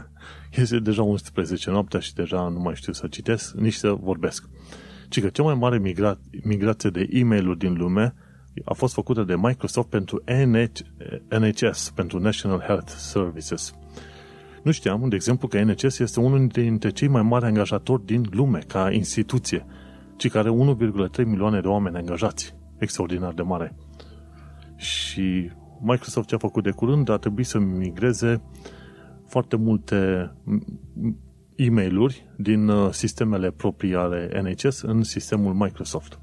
[0.62, 4.49] este deja 11 noaptea și deja nu mai știu să citesc, nici să vorbesc.
[5.09, 8.15] Ci că cea mai mare migra- migrație de e mail din lume
[8.65, 10.25] a fost făcută de Microsoft pentru
[11.29, 13.75] NHS, pentru National Health Services.
[14.62, 18.59] Nu știam, de exemplu, că NHS este unul dintre cei mai mari angajatori din lume
[18.59, 19.66] ca instituție,
[20.16, 22.55] ci care 1,3 milioane de oameni angajați.
[22.79, 23.75] Extraordinar de mare.
[24.77, 28.42] Și Microsoft ce a făcut de curând a trebuit să migreze
[29.27, 30.31] foarte multe
[31.57, 36.20] e mail din uh, sistemele proprii ale NHS în sistemul Microsoft.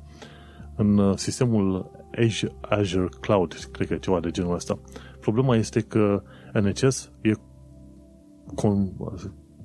[0.75, 1.91] În uh, sistemul
[2.61, 4.79] Azure Cloud, cred că e ceva de genul ăsta.
[5.19, 6.23] Problema este că
[6.53, 7.31] NHS e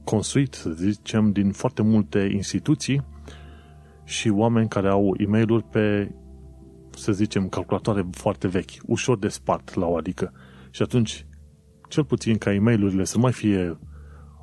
[0.05, 3.05] construit, să zicem, din foarte multe instituții
[4.05, 6.15] și oameni care au e mail pe,
[6.91, 10.33] să zicem, calculatoare foarte vechi, ușor de spart la o adică.
[10.71, 11.27] Și atunci,
[11.89, 13.79] cel puțin ca e mail să mai fie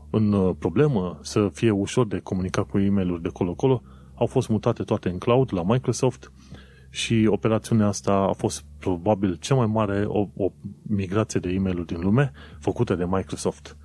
[0.09, 3.81] în uh, problemă, să fie ușor de comunicat cu e mail de colo-colo,
[4.15, 6.31] au fost mutate toate în cloud la Microsoft
[6.89, 10.51] și operațiunea asta a fost probabil cea mai mare o, o
[10.81, 13.77] migrație de e mail din lume făcută de Microsoft.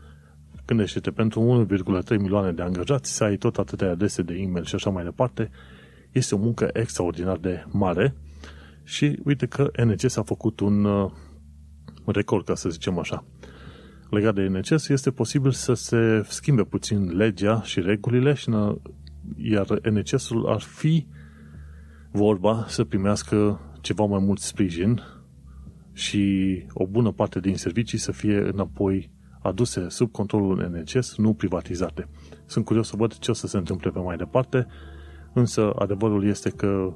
[0.67, 1.67] Gândește-te, pentru
[2.11, 5.51] 1,3 milioane de angajați să ai tot atâtea adrese de e-mail și așa mai departe,
[6.13, 8.15] este o muncă extraordinar de mare
[8.83, 11.11] și uite că NCS a făcut un uh,
[12.05, 13.25] record, ca să zicem așa.
[14.11, 18.51] Legat de NCS, este posibil să se schimbe puțin legea și regulile, și
[19.37, 21.07] iar NCS-ul ar fi
[22.11, 25.03] vorba să primească ceva mai mult sprijin
[25.93, 29.11] și o bună parte din servicii să fie înapoi
[29.47, 32.09] aduse sub controlul NHS, nu privatizate.
[32.47, 34.67] Sunt curios să văd ce o să se întâmple pe mai departe,
[35.33, 36.95] însă adevărul este că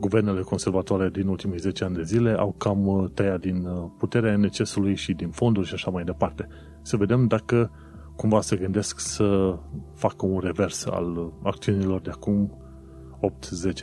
[0.00, 4.36] guvernele conservatoare din ultimii 10 ani de zile au cam uh, tăiat din uh, puterea
[4.36, 6.48] NHS-ului și din fonduri și așa mai departe.
[6.82, 7.70] Să vedem dacă
[8.16, 9.58] cumva se gândesc să
[9.94, 12.58] facă un revers al acțiunilor de acum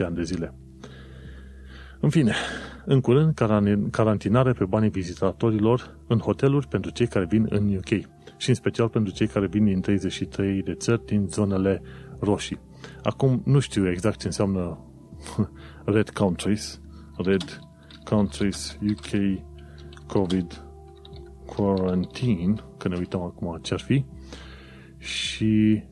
[0.00, 0.54] 8-10 ani de zile.
[2.04, 2.34] În fine,
[2.84, 3.34] în curând,
[3.90, 7.88] carantinare pe banii vizitatorilor în hoteluri pentru cei care vin în UK
[8.36, 11.82] și în special pentru cei care vin din 33 de țări din zonele
[12.20, 12.58] roșii.
[13.02, 14.78] Acum nu știu exact ce înseamnă
[15.94, 16.80] Red Countries,
[17.16, 17.60] Red
[18.04, 19.40] Countries UK
[20.06, 20.64] COVID
[21.46, 24.04] Quarantine, că ne uităm acum ce ar fi,
[24.98, 25.82] și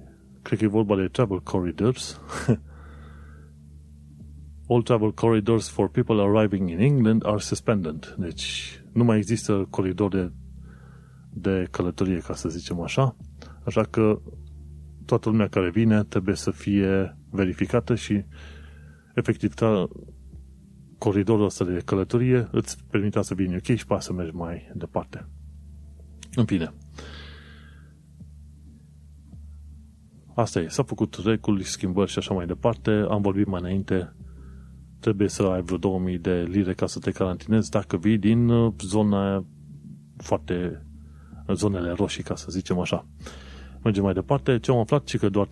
[0.43, 2.21] cred că e vorba de Travel Corridors,
[4.69, 8.15] all travel corridors for people arriving in England are suspended.
[8.19, 10.33] Deci nu mai există coridor de,
[11.31, 13.17] de călătorie, ca să zicem așa.
[13.65, 14.21] Așa că
[15.05, 18.25] toată lumea care vine trebuie să fie verificată și
[19.15, 19.89] efectiv ta,
[20.99, 25.29] coridorul ăsta de călătorie îți permite să vii ok și poate să mergi mai departe.
[26.35, 26.75] În fine.
[30.35, 30.69] Asta e.
[30.69, 32.91] S-a făcut reguli, schimbări și așa mai departe.
[32.91, 34.15] Am vorbit mai înainte
[35.03, 38.73] trebuie să ai vreo 2000 de lire ca să te carantinezi dacă vii din uh,
[38.81, 39.45] zona
[40.17, 40.87] foarte
[41.53, 43.07] zonele roșii, ca să zicem așa.
[43.83, 44.59] Mergem mai departe.
[44.59, 45.51] Ce am aflat și că doar 30%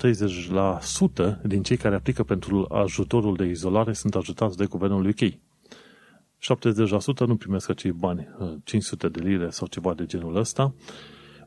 [1.42, 5.30] din cei care aplică pentru ajutorul de izolare sunt ajutați de guvernul UK.
[7.24, 8.28] 70% nu primesc acei bani,
[8.64, 10.74] 500 uh, de lire sau ceva de genul ăsta.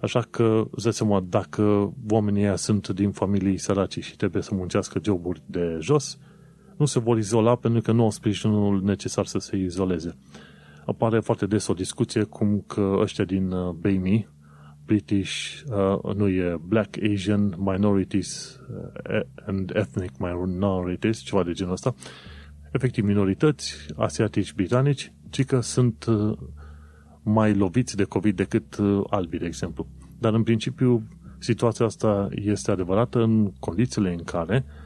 [0.02, 4.56] Așa că, îți dai seama, dacă oamenii ăia sunt din familii săraci și trebuie să
[4.56, 6.18] muncească joburi de jos,
[6.78, 10.18] nu se vor izola pentru că nu au sprijinul necesar să se izoleze.
[10.86, 14.28] Apare foarte des o discuție cum că ăștia din uh, BAME,
[14.86, 18.60] British, uh, nu e Black Asian Minorities
[19.10, 21.96] uh, and Ethnic Minorities, ceva de genul ăsta,
[22.72, 26.38] efectiv minorități asiatici britanici, ci că sunt uh,
[27.24, 29.88] mai loviți de COVID decât uh, albii, de exemplu.
[30.20, 31.04] Dar în principiu
[31.40, 34.83] situația asta este adevărată în condițiile în care uh,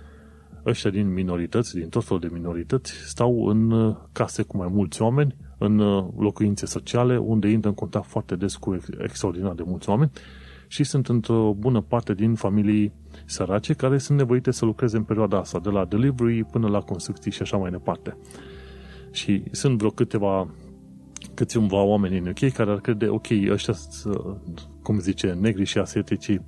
[0.68, 5.02] ăștia din minorități, din tot felul de minorități, stau în uh, case cu mai mulți
[5.02, 9.90] oameni, în uh, locuințe sociale, unde intră în contact foarte des cu extraordinar de mulți
[9.90, 10.12] oameni
[10.68, 12.94] și sunt într-o bună parte din familii
[13.26, 17.32] sărace care sunt nevoite să lucreze în perioada asta, de la delivery până la construcții
[17.32, 18.18] și așa mai departe.
[19.12, 20.48] Și sunt vreo câteva
[21.34, 23.74] câțiva oameni în UK care ar crede, ok, ăștia,
[24.82, 26.42] cum zice, negri și asiaticii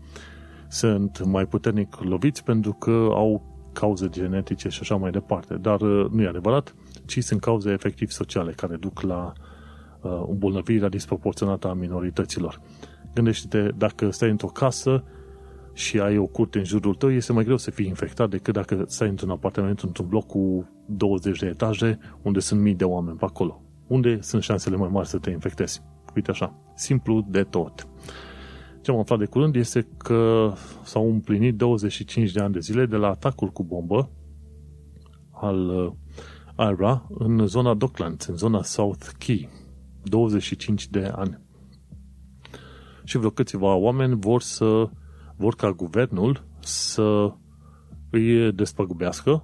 [0.67, 5.53] sunt mai puternic loviți pentru că au cauze genetice și așa mai departe.
[5.53, 6.75] Dar uh, nu e adevărat,
[7.05, 9.34] ci sunt cauze efectiv sociale care duc la
[10.01, 12.61] uh, îmbolnăvirea disproporționată a minorităților.
[13.13, 15.03] Gândește-te, dacă stai într-o casă
[15.73, 18.84] și ai o curte în jurul tău, este mai greu să fii infectat decât dacă
[18.88, 23.25] stai într-un apartament, într-un bloc cu 20 de etaje, unde sunt mii de oameni pe
[23.25, 23.61] acolo.
[23.88, 25.82] Unde sunt șansele mai mari să te infectezi?
[26.15, 27.88] Uite așa, simplu de tot.
[28.82, 30.51] Ce am aflat de curând este că
[30.84, 34.09] s-au împlinit 25 de ani de zile de la atacul cu bombă
[35.32, 35.91] al uh,
[36.57, 39.49] IRA în zona Docklands, în zona South Key.
[40.03, 41.39] 25 de ani.
[43.03, 44.89] Și vreo câțiva oameni vor să
[45.36, 47.34] vor ca guvernul să
[48.09, 49.43] îi despăgubească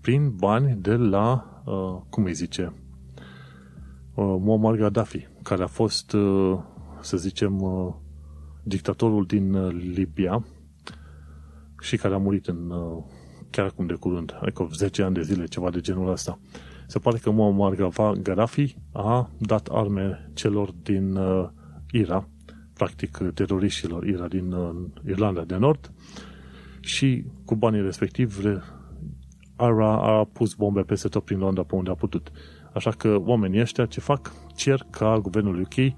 [0.00, 2.72] prin bani de la, uh, cum îi zice,
[4.14, 6.58] uh, Muammar Gaddafi, care a fost, uh,
[7.00, 7.94] să zicem, uh,
[8.64, 10.44] dictatorul din uh, Libia
[11.80, 13.04] și care a murit în uh,
[13.50, 16.38] chiar acum de curând, adică 10 ani de zile, ceva de genul ăsta.
[16.86, 17.74] Se pare că Muammar
[18.22, 21.48] Gaddafi a dat arme celor din uh,
[21.90, 22.28] Ira,
[22.74, 24.74] practic teroriștilor Ira din uh,
[25.06, 25.92] Irlanda de Nord
[26.80, 28.58] și cu banii respectivi
[29.56, 32.30] Ara a pus bombe peste tot prin Londra pe unde a putut.
[32.72, 34.32] Așa că oamenii ăștia ce fac?
[34.54, 35.94] Cer ca guvernul UK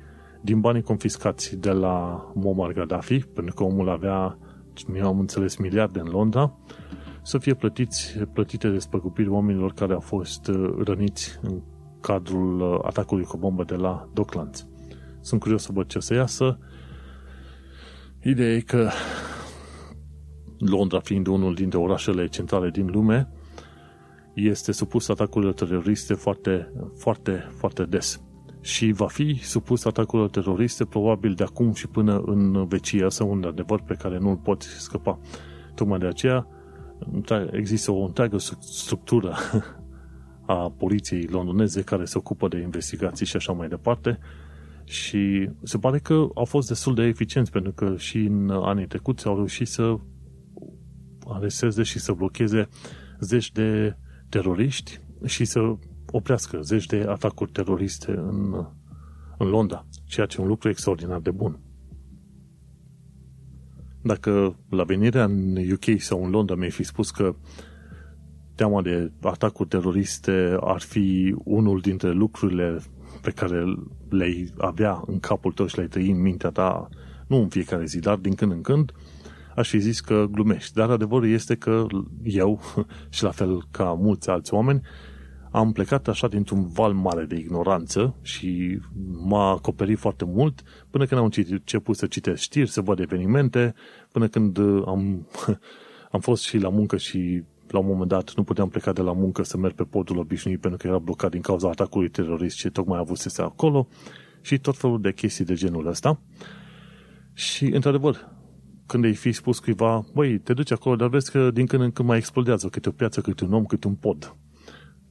[0.47, 4.39] din banii confiscați de la Muammar Gaddafi, pentru că omul avea,
[4.87, 6.59] mi am înțeles, miliarde în Londra,
[7.23, 11.63] să fie plătiți, plătite despăgubiri oamenilor care au fost uh, răniți în
[12.01, 14.67] cadrul uh, atacului cu bombă de la Docklands.
[15.21, 16.59] Sunt curios să văd ce să iasă.
[18.23, 18.91] Ideea e că
[20.59, 23.29] Londra fiind unul dintre orașele centrale din lume,
[24.35, 28.26] este supus atacurilor teroriste foarte, foarte, foarte des.
[28.67, 33.05] Și va fi supus atacurilor teroriste probabil de acum și până în vecie.
[33.05, 35.19] Asta un adevăr pe care nu-l poți scăpa.
[35.75, 36.47] Tocmai de aceea
[37.51, 39.37] există o întreagă structură
[40.47, 44.19] a poliției londoneze care se ocupă de investigații și așa mai departe
[44.85, 49.27] și se pare că au fost destul de eficienți pentru că și în anii trecuți
[49.27, 49.97] au reușit să
[51.27, 52.69] aresteze și să blocheze
[53.21, 53.97] zeci de
[54.29, 55.77] teroriști și să
[56.17, 58.67] oprească zeci de atacuri teroriste în,
[59.39, 61.61] în Londra, ceea ce e un lucru extraordinar de bun.
[64.03, 67.35] Dacă la venirea în UK sau în Londra mi-ai fi spus că
[68.55, 72.79] teama de atacuri teroriste ar fi unul dintre lucrurile
[73.23, 73.65] pe care
[74.09, 76.89] le-ai avea în capul tău și le-ai trăi în mintea ta,
[77.27, 78.93] nu în fiecare zi, dar din când în când,
[79.57, 80.75] aș fi zis că glumești.
[80.75, 81.87] Dar adevărul este că
[82.23, 82.61] eu,
[83.15, 84.81] și la fel ca mulți alți oameni,
[85.57, 88.81] am plecat așa dintr-un val mare de ignoranță și
[89.25, 93.75] m-a acoperit foarte mult până când am început să citesc știri, să văd evenimente,
[94.13, 95.29] până când am,
[96.15, 99.13] am fost și la muncă și la un moment dat nu puteam pleca de la
[99.13, 102.71] muncă să merg pe podul obișnuit pentru că era blocat din cauza atacului terorist ce
[102.71, 103.89] tocmai avusese acolo
[104.41, 106.21] și tot felul de chestii de genul ăsta.
[107.33, 108.29] Și, într-adevăr,
[108.87, 111.91] când ai fi spus cuiva, băi, te duci acolo, dar vezi că din când în
[111.91, 114.37] când mai explodează câte o piață, câte un om, câte un pod.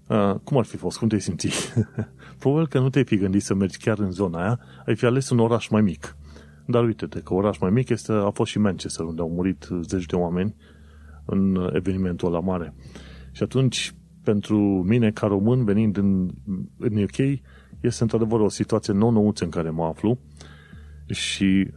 [0.07, 0.97] Uh, cum ar fi fost?
[0.97, 1.73] Cum te-ai simți?
[2.39, 5.29] Probabil că nu te-ai fi gândit să mergi chiar în zona aia, ai fi ales
[5.29, 6.17] un oraș mai mic.
[6.65, 10.05] Dar uite-te că oraș mai mic este, a fost și Manchester, unde au murit zeci
[10.05, 10.55] de oameni
[11.25, 12.73] în evenimentul la mare.
[13.31, 16.29] Și atunci, pentru mine, ca român, venind în,
[16.77, 17.39] în UK,
[17.79, 20.19] este într-adevăr o situație nou-nouță în care mă aflu
[21.07, 21.67] și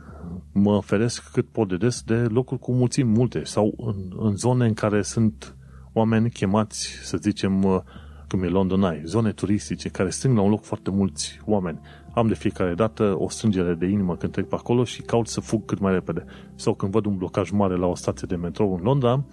[0.53, 4.66] mă feresc cât pot de des de locuri cu mulțimi multe sau în, în zone
[4.66, 5.57] în care sunt
[5.93, 7.85] oameni chemați, să zicem,
[8.29, 11.81] cum e London Eye, zone turistice care strâng la un loc foarte mulți oameni.
[12.14, 15.41] Am de fiecare dată o strângere de inimă când trec pe acolo și caut să
[15.41, 16.24] fug cât mai repede.
[16.55, 19.24] Sau când văd un blocaj mare la o stație de metrou în Londra,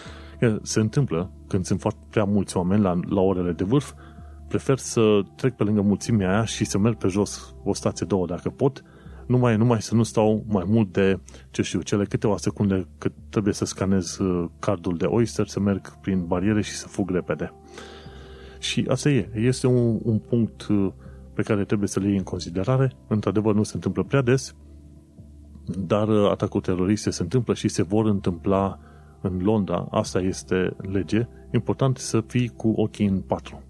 [0.62, 3.92] se întâmplă când sunt foarte prea mulți oameni la, la orele de vârf,
[4.48, 8.26] prefer să trec pe lângă mulțimea aia și să merg pe jos o stație, două
[8.26, 8.82] dacă pot,
[9.26, 11.20] numai, numai să nu stau mai mult de,
[11.50, 15.98] ce știu, cele câteva secunde cât trebuie să scanez uh, cardul de Oyster, să merg
[16.00, 17.52] prin bariere și să fug repede.
[18.58, 19.30] Și asta e.
[19.34, 20.92] Este un, un punct uh,
[21.34, 22.92] pe care trebuie să le iei în considerare.
[23.08, 24.54] Într-adevăr, nu se întâmplă prea des,
[25.86, 28.78] dar uh, atacuri teroriste se întâmplă și se vor întâmpla
[29.20, 29.88] în Londra.
[29.90, 31.28] Asta este lege.
[31.52, 33.62] Important să fii cu ochii în patru.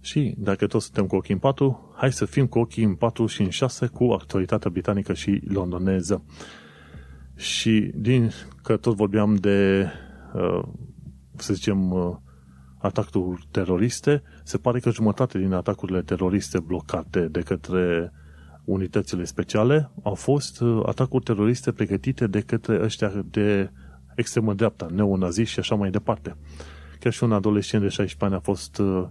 [0.00, 3.26] Și dacă toți suntem cu ochii în patru, hai să fim cu ochii în patru
[3.26, 6.24] și în șase cu actualitatea britanică și londoneză.
[7.34, 8.30] Și din
[8.62, 9.86] că tot vorbeam de,
[10.34, 10.62] uh,
[11.36, 11.90] să zicem,
[12.86, 18.12] atacuri teroriste, se pare că jumătate din atacurile teroriste blocate de către
[18.64, 23.70] unitățile speciale au fost uh, atacuri teroriste pregătite de către ăștia de
[24.14, 26.36] extremă dreapta, neonaziști și așa mai departe.
[27.00, 29.06] Chiar și un adolescent de 16 ani a fost uh,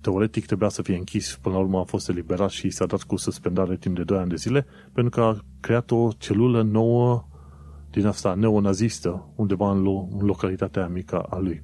[0.00, 3.16] teoretic trebuia să fie închis, până la urmă a fost eliberat și s-a dat cu
[3.16, 7.28] suspendare timp de 2 ani de zile, pentru că a creat o celulă nouă
[7.90, 11.62] din asta neonazistă, undeva în, lo- în localitatea mică a lui.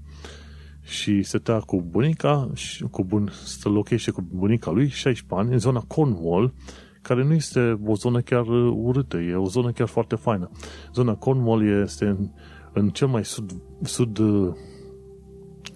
[0.85, 5.53] Și se tăia cu bunica, și cu bun, să lochește cu bunica lui, 16 ani,
[5.53, 6.55] în zona Cornwall,
[7.03, 10.51] care nu este o zonă chiar urâtă, e o zonă chiar foarte faină.
[10.93, 12.30] Zona Cornwall este în,
[12.72, 14.18] în cel mai sud, sud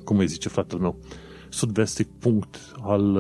[0.04, 0.98] cum îi zice fratele meu,
[1.48, 3.16] sud-vestic punct al,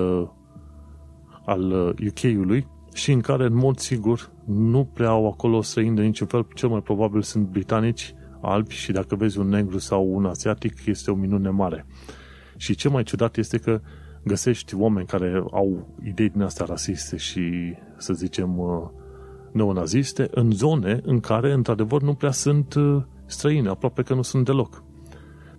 [1.44, 6.26] al UK-ului și în care, în mod sigur, nu prea au acolo străini de niciun
[6.26, 10.86] fel, cel mai probabil sunt britanici, albi și dacă vezi un negru sau un asiatic,
[10.86, 11.86] este o minune mare.
[12.56, 13.80] Și ce mai ciudat este că
[14.24, 18.60] găsești oameni care au idei din astea rasiste și, să zicem,
[19.52, 22.74] neonaziste în zone în care, într-adevăr, nu prea sunt
[23.26, 24.82] străini, aproape că nu sunt deloc.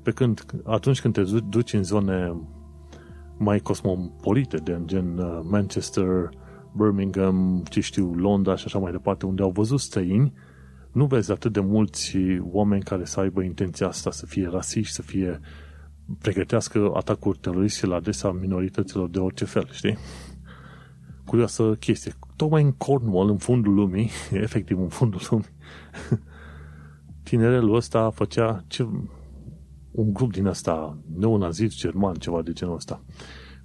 [0.02, 2.42] Pe când, atunci când te duci în zone
[3.38, 5.20] mai cosmopolite, de gen
[5.50, 6.30] Manchester,
[6.72, 10.34] Birmingham, ce știu, Londra și așa mai departe, unde au văzut străini,
[11.00, 15.02] nu vezi atât de mulți oameni care să aibă intenția asta, să fie rasiști, să
[15.02, 15.40] fie
[16.22, 19.98] pregătească atacuri teroriste la adresa minorităților de orice fel, știi?
[21.26, 22.14] Curioasă chestie.
[22.36, 24.10] Tocmai în Cornwall, în fundul lumii,
[24.46, 25.54] efectiv în fundul lumii,
[27.30, 28.84] tinerelul ăsta făcea ce,
[29.92, 33.04] un grup din asta neonazist german, ceva de genul ăsta.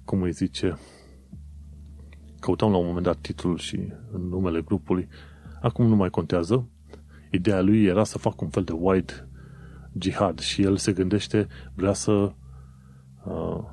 [0.05, 0.77] Cum îi zice?
[2.39, 3.79] Căutam la un moment dat titlul și
[4.29, 5.07] numele grupului.
[5.61, 6.69] Acum nu mai contează.
[7.35, 9.27] Ideea lui era să facă un fel de white
[9.99, 12.11] jihad și el se gândește, vrea să
[13.25, 13.63] uh,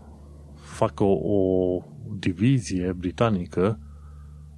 [0.55, 1.83] facă o, o
[2.19, 3.79] divizie britanică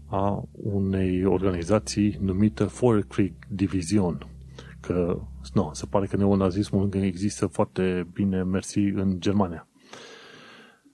[0.07, 4.27] a unei organizații numită Four Creek Division.
[4.81, 5.21] Că,
[5.55, 9.69] nu, se pare că neonazismul există foarte bine, mersi, în Germania.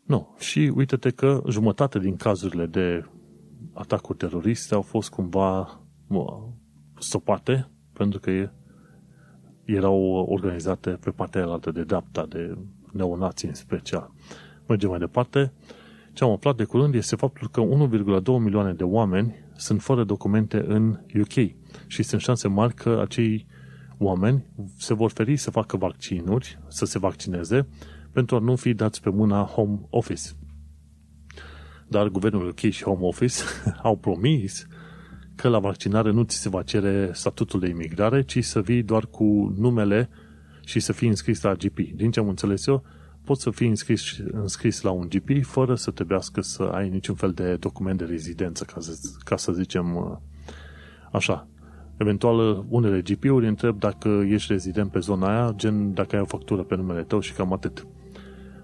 [0.04, 0.34] Nu.
[0.38, 3.04] Și uite-te că jumătate din cazurile de
[3.72, 5.80] atacuri teroriste au fost cumva
[6.98, 8.50] stopate pentru că
[9.64, 12.56] erau organizate pe partea altă de dreapta, de
[12.92, 14.12] neonații în special.
[14.66, 15.52] Mergem mai departe.
[16.12, 20.64] Ce am aflat de curând este faptul că 1,2 milioane de oameni sunt fără documente
[20.66, 21.52] în UK
[21.86, 23.46] și sunt șanse mari că acei
[23.98, 24.44] oameni
[24.76, 27.68] se vor feri să facă vaccinuri, să se vaccineze,
[28.12, 30.28] pentru a nu fi dați pe mâna Home Office.
[31.88, 33.42] Dar guvernul UK și Home Office
[33.82, 34.66] au promis
[35.40, 39.06] că la vaccinare nu ți se va cere statutul de imigrare, ci să vii doar
[39.06, 40.08] cu numele
[40.64, 41.78] și să fii înscris la GP.
[41.94, 42.84] Din ce am înțeles eu,
[43.24, 47.32] poți să fii înscris, înscris la un GP fără să trebuiască să ai niciun fel
[47.32, 50.16] de document de rezidență, ca să, ca să zicem uh,
[51.12, 51.46] așa.
[51.96, 56.62] Eventual, unele GP-uri întreb dacă ești rezident pe zona aia, gen dacă ai o factură
[56.62, 57.86] pe numele tău și cam atât.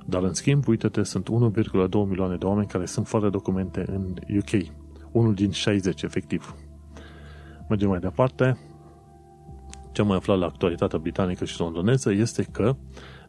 [0.07, 1.69] Dar în schimb, uite-te, sunt 1,2
[2.09, 4.67] milioane de oameni care sunt fără documente în UK.
[5.13, 6.55] Unul din 60, efectiv.
[7.69, 8.59] Mergem mai departe.
[9.93, 12.77] Ce am mai aflat la actualitatea britanică și londoneză este că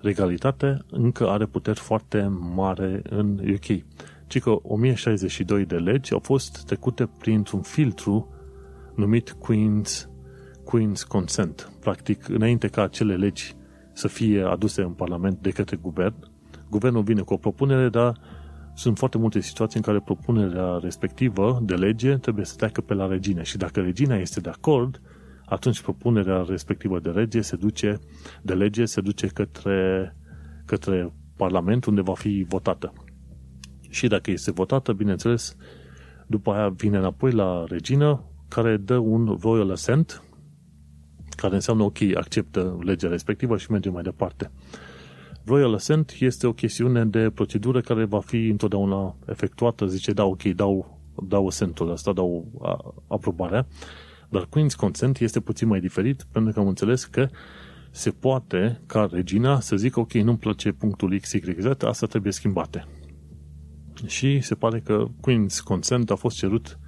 [0.01, 3.83] regalitatea încă are puteri foarte mare în UK.
[4.27, 8.27] Ci că 1062 de legi au fost trecute printr-un filtru
[8.95, 10.07] numit Queen's,
[10.63, 11.71] Queen's Consent.
[11.79, 13.55] Practic, înainte ca acele legi
[13.93, 16.15] să fie aduse în Parlament de către guvern,
[16.69, 18.19] guvernul vine cu o propunere, dar
[18.78, 23.07] sunt foarte multe situații în care propunerea respectivă de lege trebuie să treacă pe la
[23.07, 25.01] regine și dacă regina este de acord,
[25.45, 27.99] atunci propunerea respectivă de lege se duce,
[28.41, 30.15] de lege se duce către,
[30.65, 32.93] către Parlament unde va fi votată.
[33.89, 35.55] Și dacă este votată, bineînțeles,
[36.28, 40.23] după aia vine înapoi la regină, care dă un royal assent,
[41.36, 44.51] care înseamnă ok, acceptă legea respectivă și merge mai departe.
[45.47, 50.43] Royal Assent este o chestiune de procedură care va fi întotdeauna efectuată, zice, da, ok,
[50.43, 53.67] dau, dau assentul ăsta, dau a, aprobarea,
[54.29, 57.27] dar Queen's Consent este puțin mai diferit, pentru că am înțeles că
[57.91, 62.87] se poate ca regina să zică, ok, nu-mi place punctul XYZ, asta trebuie schimbate.
[64.05, 66.79] Și se pare că Queen's Consent a fost cerut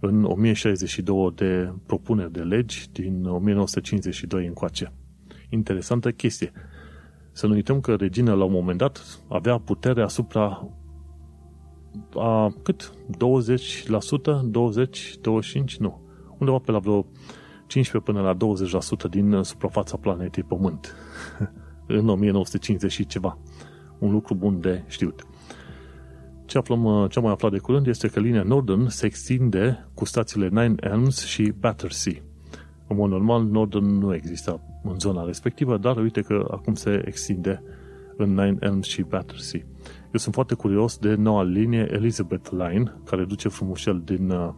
[0.00, 4.92] în 1062 de propuneri de legi din 1952 încoace.
[5.48, 6.52] Interesantă chestie.
[7.36, 10.68] Să nu uităm că regina la un moment dat avea putere asupra
[12.14, 12.92] a cât?
[14.40, 14.40] 20%?
[14.44, 15.16] 20?
[15.20, 15.76] 25?
[15.76, 16.00] Nu.
[16.38, 17.06] Undeva pe la vreo
[17.66, 18.36] 15 până la
[19.06, 20.94] 20% din suprafața planetei Pământ.
[21.86, 23.38] în 1950 și ceva.
[23.98, 25.26] Un lucru bun de știut.
[26.44, 30.04] Ce, aflăm, ce am mai aflat de curând este că linia Northern se extinde cu
[30.04, 32.12] stațiile Nine Elms și Battersea.
[32.86, 37.62] În mod normal, Northern nu există în zona respectivă, dar uite că acum se extinde
[38.16, 39.60] în Nine Elms și Battersea.
[39.86, 44.50] Eu sunt foarte curios de noua linie Elizabeth Line, care duce frumușel din, uh,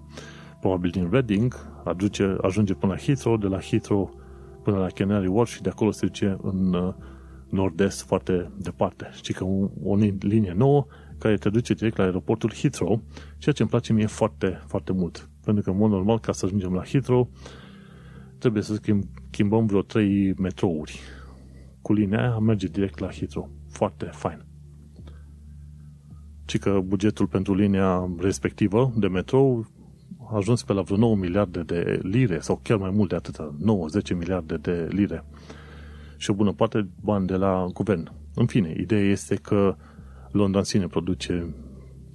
[0.61, 1.55] probabil din Reading,
[1.85, 4.21] aduce, ajunge până la Heathrow, de la Heathrow
[4.63, 6.95] până la Canary Wharf și de acolo se duce în uh,
[7.49, 9.11] nord-est foarte departe.
[9.13, 10.87] Știi că o, o linie nouă
[11.19, 13.03] care te duce direct la aeroportul Heathrow,
[13.39, 15.29] ceea ce îmi place mie foarte, foarte mult.
[15.45, 17.31] Pentru că, în mod normal, ca să ajungem la Heathrow,
[18.39, 18.81] trebuie să
[19.31, 21.01] schimbăm vreo 3 metrouri.
[21.83, 23.51] Cu linia aia merge direct la Heathrow.
[23.69, 24.45] Foarte fain.
[26.45, 29.67] Ci că bugetul pentru linia respectivă de metrou
[30.31, 33.57] a ajuns pe la vreo 9 miliarde de lire, sau chiar mai mult de atâta,
[34.13, 35.25] 9-10 miliarde de lire.
[36.17, 38.13] Și o bună parte bani de la guvern.
[38.35, 39.77] În fine, ideea este că
[40.31, 41.55] Londra în sine produce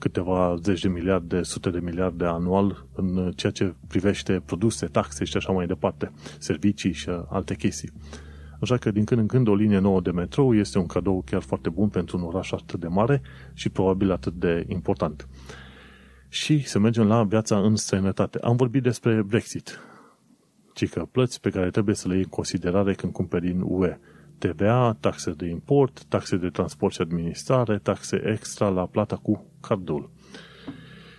[0.02, 5.38] câteva zeci de miliarde, sute de miliarde anual în ceea ce privește produse, taxe și
[5.38, 7.92] așa mai departe, servicii și alte chestii.
[8.62, 11.42] Așa că din când în când o linie nouă de metrou este un cadou chiar
[11.42, 13.22] foarte bun pentru un oraș atât de mare
[13.54, 15.28] și probabil atât de important.
[16.30, 18.40] Și să mergem la viața în străinătate.
[18.42, 19.80] Am vorbit despre Brexit.
[20.74, 24.00] Ci că plăți pe care trebuie să le iei în considerare când cumperi din UE.
[24.48, 30.12] TVA, taxe de import, taxe de transport și administrare, taxe extra la plata cu cardul.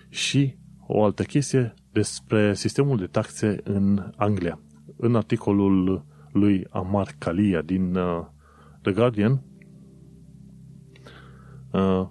[0.09, 0.57] Și
[0.87, 4.61] o altă chestie despre sistemul de taxe în Anglia.
[4.97, 8.27] În articolul lui Amar Kalia din uh,
[8.83, 9.43] The Guardian
[11.73, 12.09] uh,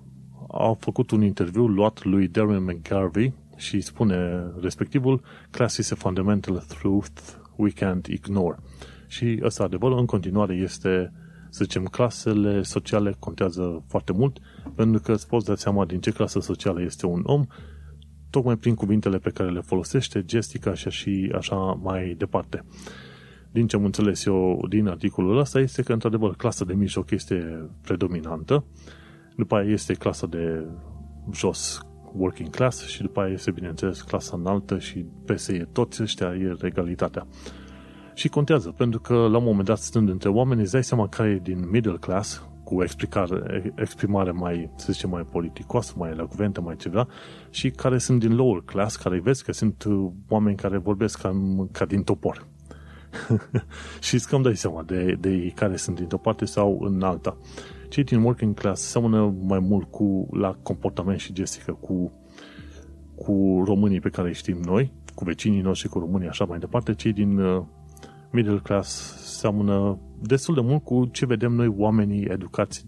[0.47, 6.63] a făcut un interviu luat lui Darren McGarvey și spune respectivul Class is a fundamental
[6.67, 7.21] truth
[7.55, 8.57] we can't ignore.
[9.11, 11.11] Și ăsta adevărul în continuare este
[11.49, 14.39] să zicem, clasele sociale contează foarte mult,
[14.75, 17.45] pentru că îți poți da seama din ce clasă socială este un om,
[18.29, 22.65] tocmai prin cuvintele pe care le folosește, gestica și și așa mai departe.
[23.51, 27.69] Din ce am înțeles eu din articolul ăsta este că, într-adevăr, clasa de mijloc este
[27.81, 28.65] predominantă,
[29.35, 30.65] după aia este clasa de
[31.33, 31.81] jos,
[32.13, 37.27] working class, și după aia este, bineînțeles, clasa înaltă și peste toți ăștia e regalitatea.
[38.13, 41.29] Și contează, pentru că la un moment dat, stând între oameni, îți dai seama care
[41.29, 46.75] e din middle class, cu explicare, exprimare mai, să zicem, mai politicoasă, mai elocventă, mai
[46.75, 47.07] ceva,
[47.49, 51.41] și care sunt din lower class, care vezi că sunt uh, oameni care vorbesc ca,
[51.71, 52.47] ca din topor.
[54.05, 57.37] și îți cam dai seama de, de care sunt dintr-o parte sau în alta.
[57.89, 62.11] Cei din working class seamănă mai mult cu, la comportament și gestică cu,
[63.15, 66.93] cu românii pe care îi știm noi, cu vecinii noștri, cu românii, așa mai departe.
[66.93, 67.63] Cei din uh,
[68.31, 72.87] middle class seamănă destul de mult cu ce vedem noi oamenii educați,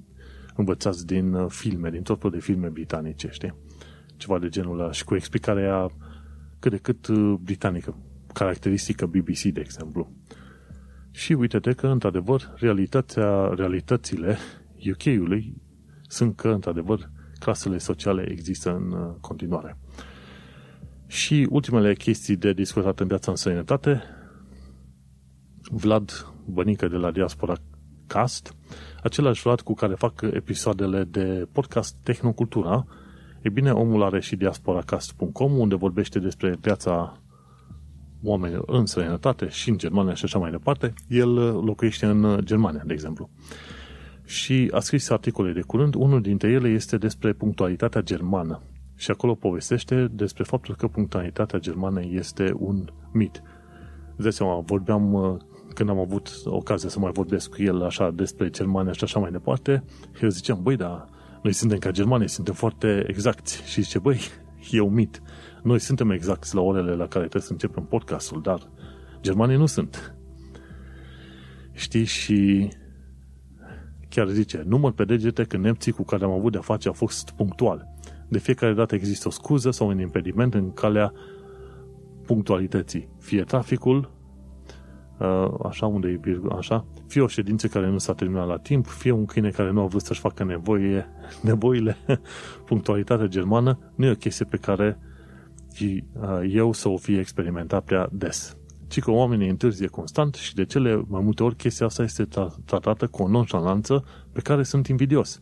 [0.56, 3.56] învățați din uh, filme, din tot felul de filme britanice, știi?
[4.18, 5.90] Ceva de genul ăla și cu explicarea
[6.60, 7.98] cât de cât uh, britanică,
[8.34, 10.12] caracteristică BBC, de exemplu.
[11.12, 14.38] Și uite-te că, într-adevăr, realitatea, realitățile
[14.92, 15.62] UK-ului
[16.08, 19.78] sunt că, într-adevăr, clasele sociale există în uh, continuare.
[21.08, 24.04] Și ultimele chestii de discutat în viața în sănătate,
[25.72, 27.56] Vlad Bănică de la Diaspora
[28.08, 28.56] Cast,
[29.04, 32.86] același Vlad cu care fac episoadele de podcast Tehnocultura,
[33.42, 37.18] e bine, omul are și diasporacast.com, unde vorbește despre viața
[38.24, 40.94] oamenilor în străinătate și în Germania și așa mai departe.
[41.08, 41.34] El
[41.66, 43.30] locuiește în Germania, de exemplu.
[44.26, 48.62] Și a scris articole de curând, unul dintre ele este despre punctualitatea germană.
[48.96, 53.42] Și acolo povestește despre faptul că punctualitatea germană este un mit.
[54.18, 55.14] De seama, vorbeam
[55.74, 59.32] când am avut ocazia să mai vorbesc cu el așa despre Germania și așa mai
[59.32, 59.84] departe,
[60.22, 61.06] eu ziceam, băi, da,
[61.44, 63.64] noi suntem ca germanii, suntem foarte exacti.
[63.66, 64.20] Și zice, băi,
[64.72, 65.22] e un mit.
[65.64, 68.70] Noi suntem exacti la orele la care trebuie să începem podcastul, dar
[69.22, 70.16] germanii nu sunt.
[71.72, 72.04] Știi?
[72.04, 72.70] Și
[74.10, 77.32] chiar zice, număr pe degete că nemții cu care am avut de-a face au fost
[77.32, 77.88] punctual.
[78.28, 81.14] De fiecare dată există o scuză sau un impediment în calea
[82.26, 83.10] punctualității.
[83.20, 84.23] Fie traficul, Uh,
[85.64, 89.12] așa unde e virgulă, așa, fie o ședință care nu s-a terminat la timp, fie
[89.12, 91.06] un câine care nu a vrut să-și facă nevoie,
[91.42, 91.98] nevoile,
[92.66, 95.00] punctualitatea germană, nu e o chestie pe care
[95.80, 98.58] uh, eu să o fie experimentat prea des.
[98.88, 102.28] Ci că oamenii întârzie constant și de cele mai multe ori chestia asta este
[102.66, 105.42] tratată cu o nonșalanță pe care sunt invidios.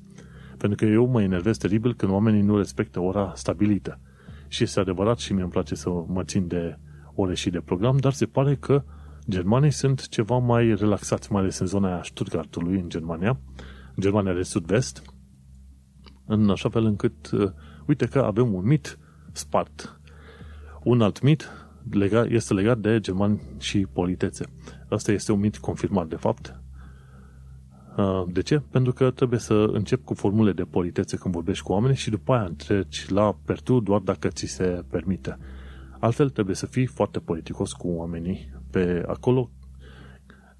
[0.57, 3.99] Pentru că eu mă enervez teribil când oamenii nu respectă ora stabilită.
[4.47, 6.77] Și este adevărat și mie îmi place să mă țin de
[7.15, 11.41] ore și de program, dar se pare că uh, Germanii sunt ceva mai relaxați, mai
[11.41, 13.39] ales în zona aia Stuttgartului, în Germania,
[13.95, 15.01] în Germania de sud-vest,
[16.25, 17.51] în așa fel încât, uh,
[17.87, 18.97] uite că avem un mit
[19.31, 20.01] spart.
[20.83, 21.49] Un alt mit
[21.89, 24.45] lega, este legat de germani și politețe.
[24.89, 26.59] Asta este un mit confirmat, de fapt.
[27.97, 28.61] Uh, de ce?
[28.71, 32.33] Pentru că trebuie să încep cu formule de politețe când vorbești cu oameni și după
[32.33, 35.37] aia treci la pertu doar dacă ți se permite.
[35.99, 39.51] Altfel trebuie să fii foarte politicos cu oamenii pe acolo,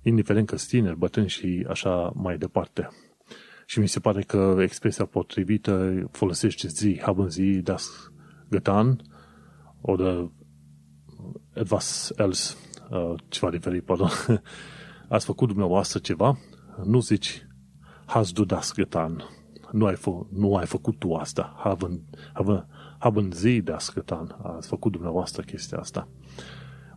[0.01, 2.87] indiferent că tineri, bătrâni și așa mai departe.
[3.65, 8.11] Și mi se pare că expresia potrivită folosește zi, haben zi das
[8.51, 9.01] getan
[9.81, 10.29] oder
[11.53, 12.55] etwas else,
[12.89, 14.09] uh, ceva diferit, pardon.
[15.09, 16.37] Ați făcut dumneavoastră ceva,
[16.83, 17.47] nu zici
[18.05, 19.23] hast du das getan.
[19.71, 21.53] Nu ai, fă, nu ai făcut tu asta.
[21.57, 22.01] Haben,
[22.33, 22.67] haben,
[22.99, 24.37] haben sie das getan.
[24.43, 26.07] Ați făcut dumneavoastră chestia asta.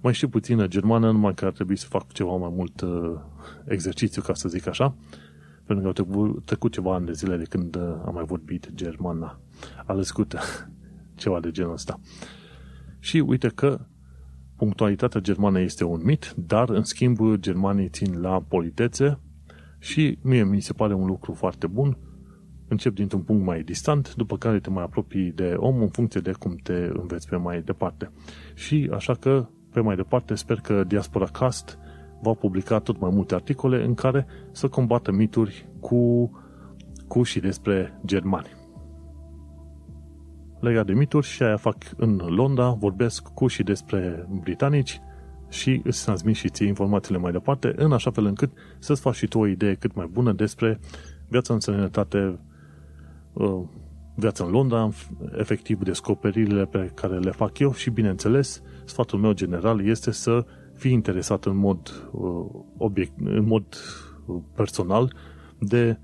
[0.04, 3.20] Mai știu puțină germană, numai că ar trebui să fac ceva mai mult uh,
[3.64, 4.96] exercițiu, ca să zic așa,
[5.64, 8.70] pentru că au trecut, trecut ceva ani de zile de când uh, am mai vorbit
[8.74, 9.40] germana.
[9.86, 10.38] Alescută
[11.22, 12.00] ceva de genul ăsta.
[12.98, 13.80] Și uite că
[14.56, 19.18] punctualitatea germană este un mit, dar în schimb germanii țin la politețe
[19.78, 21.98] și mie mi se pare un lucru foarte bun.
[22.68, 26.32] Încep dintr-un punct mai distant, după care te mai apropii de om în funcție de
[26.32, 28.10] cum te înveți pe mai departe.
[28.54, 31.78] Și așa că, pe mai departe, sper că Diaspora Cast
[32.22, 36.30] va publica tot mai multe articole în care să combată mituri cu,
[37.08, 38.48] cu și despre germani.
[40.60, 45.00] Legat de mituri și aia fac în Londra, vorbesc cu și despre britanici,
[45.48, 49.26] și îți transmit și ție informațiile mai departe, în așa fel încât să-ți faci și
[49.26, 50.80] tu o idee cât mai bună despre
[51.28, 52.38] viața în sănătate,
[53.32, 53.62] uh,
[54.14, 54.88] viața în Londra,
[55.36, 60.92] efectiv descoperirile pe care le fac eu și, bineînțeles, sfatul meu general este să fii
[60.92, 63.64] interesat în mod, uh, obiect, în mod
[64.26, 65.14] uh, personal
[65.58, 65.98] de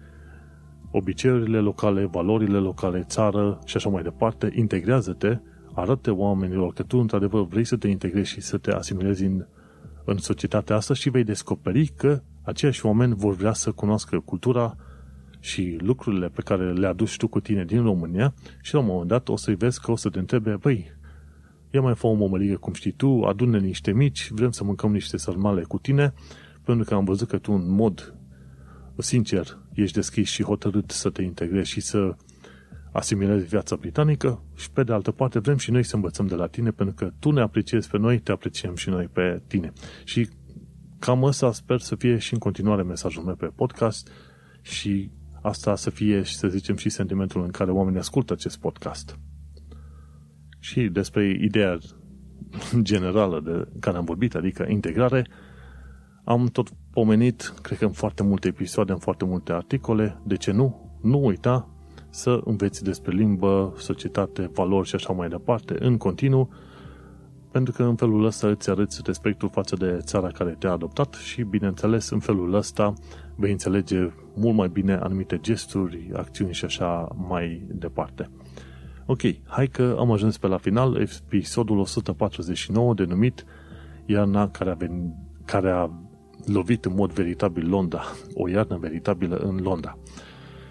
[0.91, 5.39] obiceiurile locale, valorile locale, țară și așa mai departe, integrează-te
[5.74, 9.47] arată oamenilor că tu într-adevăr vrei să te integrezi și să te asimilezi în,
[10.05, 14.76] în societatea asta și vei descoperi că aceiași oameni vor vrea să cunoască cultura
[15.41, 19.09] și lucrurile pe care le aduci tu cu tine din România și la un moment
[19.09, 20.99] dat o să-i vezi că o să te întrebe, băi,
[21.71, 25.16] ia mai fă o mămăligă cum știi tu, adune niște mici, vrem să mâncăm niște
[25.16, 26.14] sarmale cu tine,
[26.64, 28.14] pentru că am văzut că tu în mod
[28.97, 32.16] sincer ești deschis și hotărât să te integrezi și să
[32.93, 36.47] asimilezi viața britanică și pe de altă parte vrem și noi să învățăm de la
[36.47, 39.73] tine pentru că tu ne apreciezi pe noi, te apreciem și noi pe tine.
[40.05, 40.29] Și
[40.99, 44.11] cam ăsta sper să fie și în continuare mesajul meu pe podcast
[44.61, 45.11] și
[45.43, 49.18] asta să fie, să zicem, și sentimentul în care oamenii ascultă acest podcast.
[50.71, 51.79] Și despre ideea
[52.83, 55.27] generală de care am vorbit, adică integrare,
[56.25, 60.53] am tot pomenit, cred că în foarte multe episoade, în foarte multe articole, de ce
[60.53, 60.99] nu?
[61.03, 61.68] Nu uita
[62.11, 66.51] să înveți despre limbă, societate, valori și așa mai departe, în continuu,
[67.51, 71.43] pentru că în felul ăsta îți arăți respectul față de țara care te-a adoptat și,
[71.43, 72.93] bineînțeles, în felul ăsta
[73.37, 78.31] vei înțelege mult mai bine anumite gesturi, acțiuni și așa mai departe.
[79.11, 83.45] Ok, hai că am ajuns pe la final, episodul 149 denumit
[84.07, 85.13] Iarna care a, venit,
[85.45, 85.91] care a
[86.47, 88.03] lovit în mod veritabil Londra,
[88.35, 89.99] o iarnă veritabilă în Londra.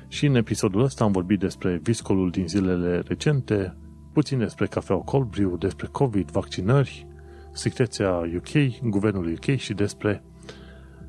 [0.07, 3.77] Și în episodul ăsta am vorbit despre viscolul din zilele recente,
[4.13, 7.07] puțin despre cafeaua cold brew, despre COVID, vaccinări,
[7.51, 10.23] secreția UK, guvernul UK și despre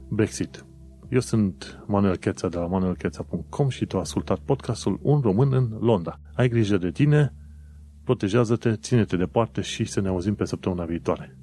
[0.08, 0.64] Brexit.
[1.10, 5.76] Eu sunt Manuel Cheța de la manuelcheța.com și tu ai ascultat podcastul Un român în
[5.80, 6.20] Londra.
[6.34, 7.34] Ai grijă de tine,
[8.04, 11.39] protejează-te, ține-te departe și să ne auzim pe săptămâna viitoare.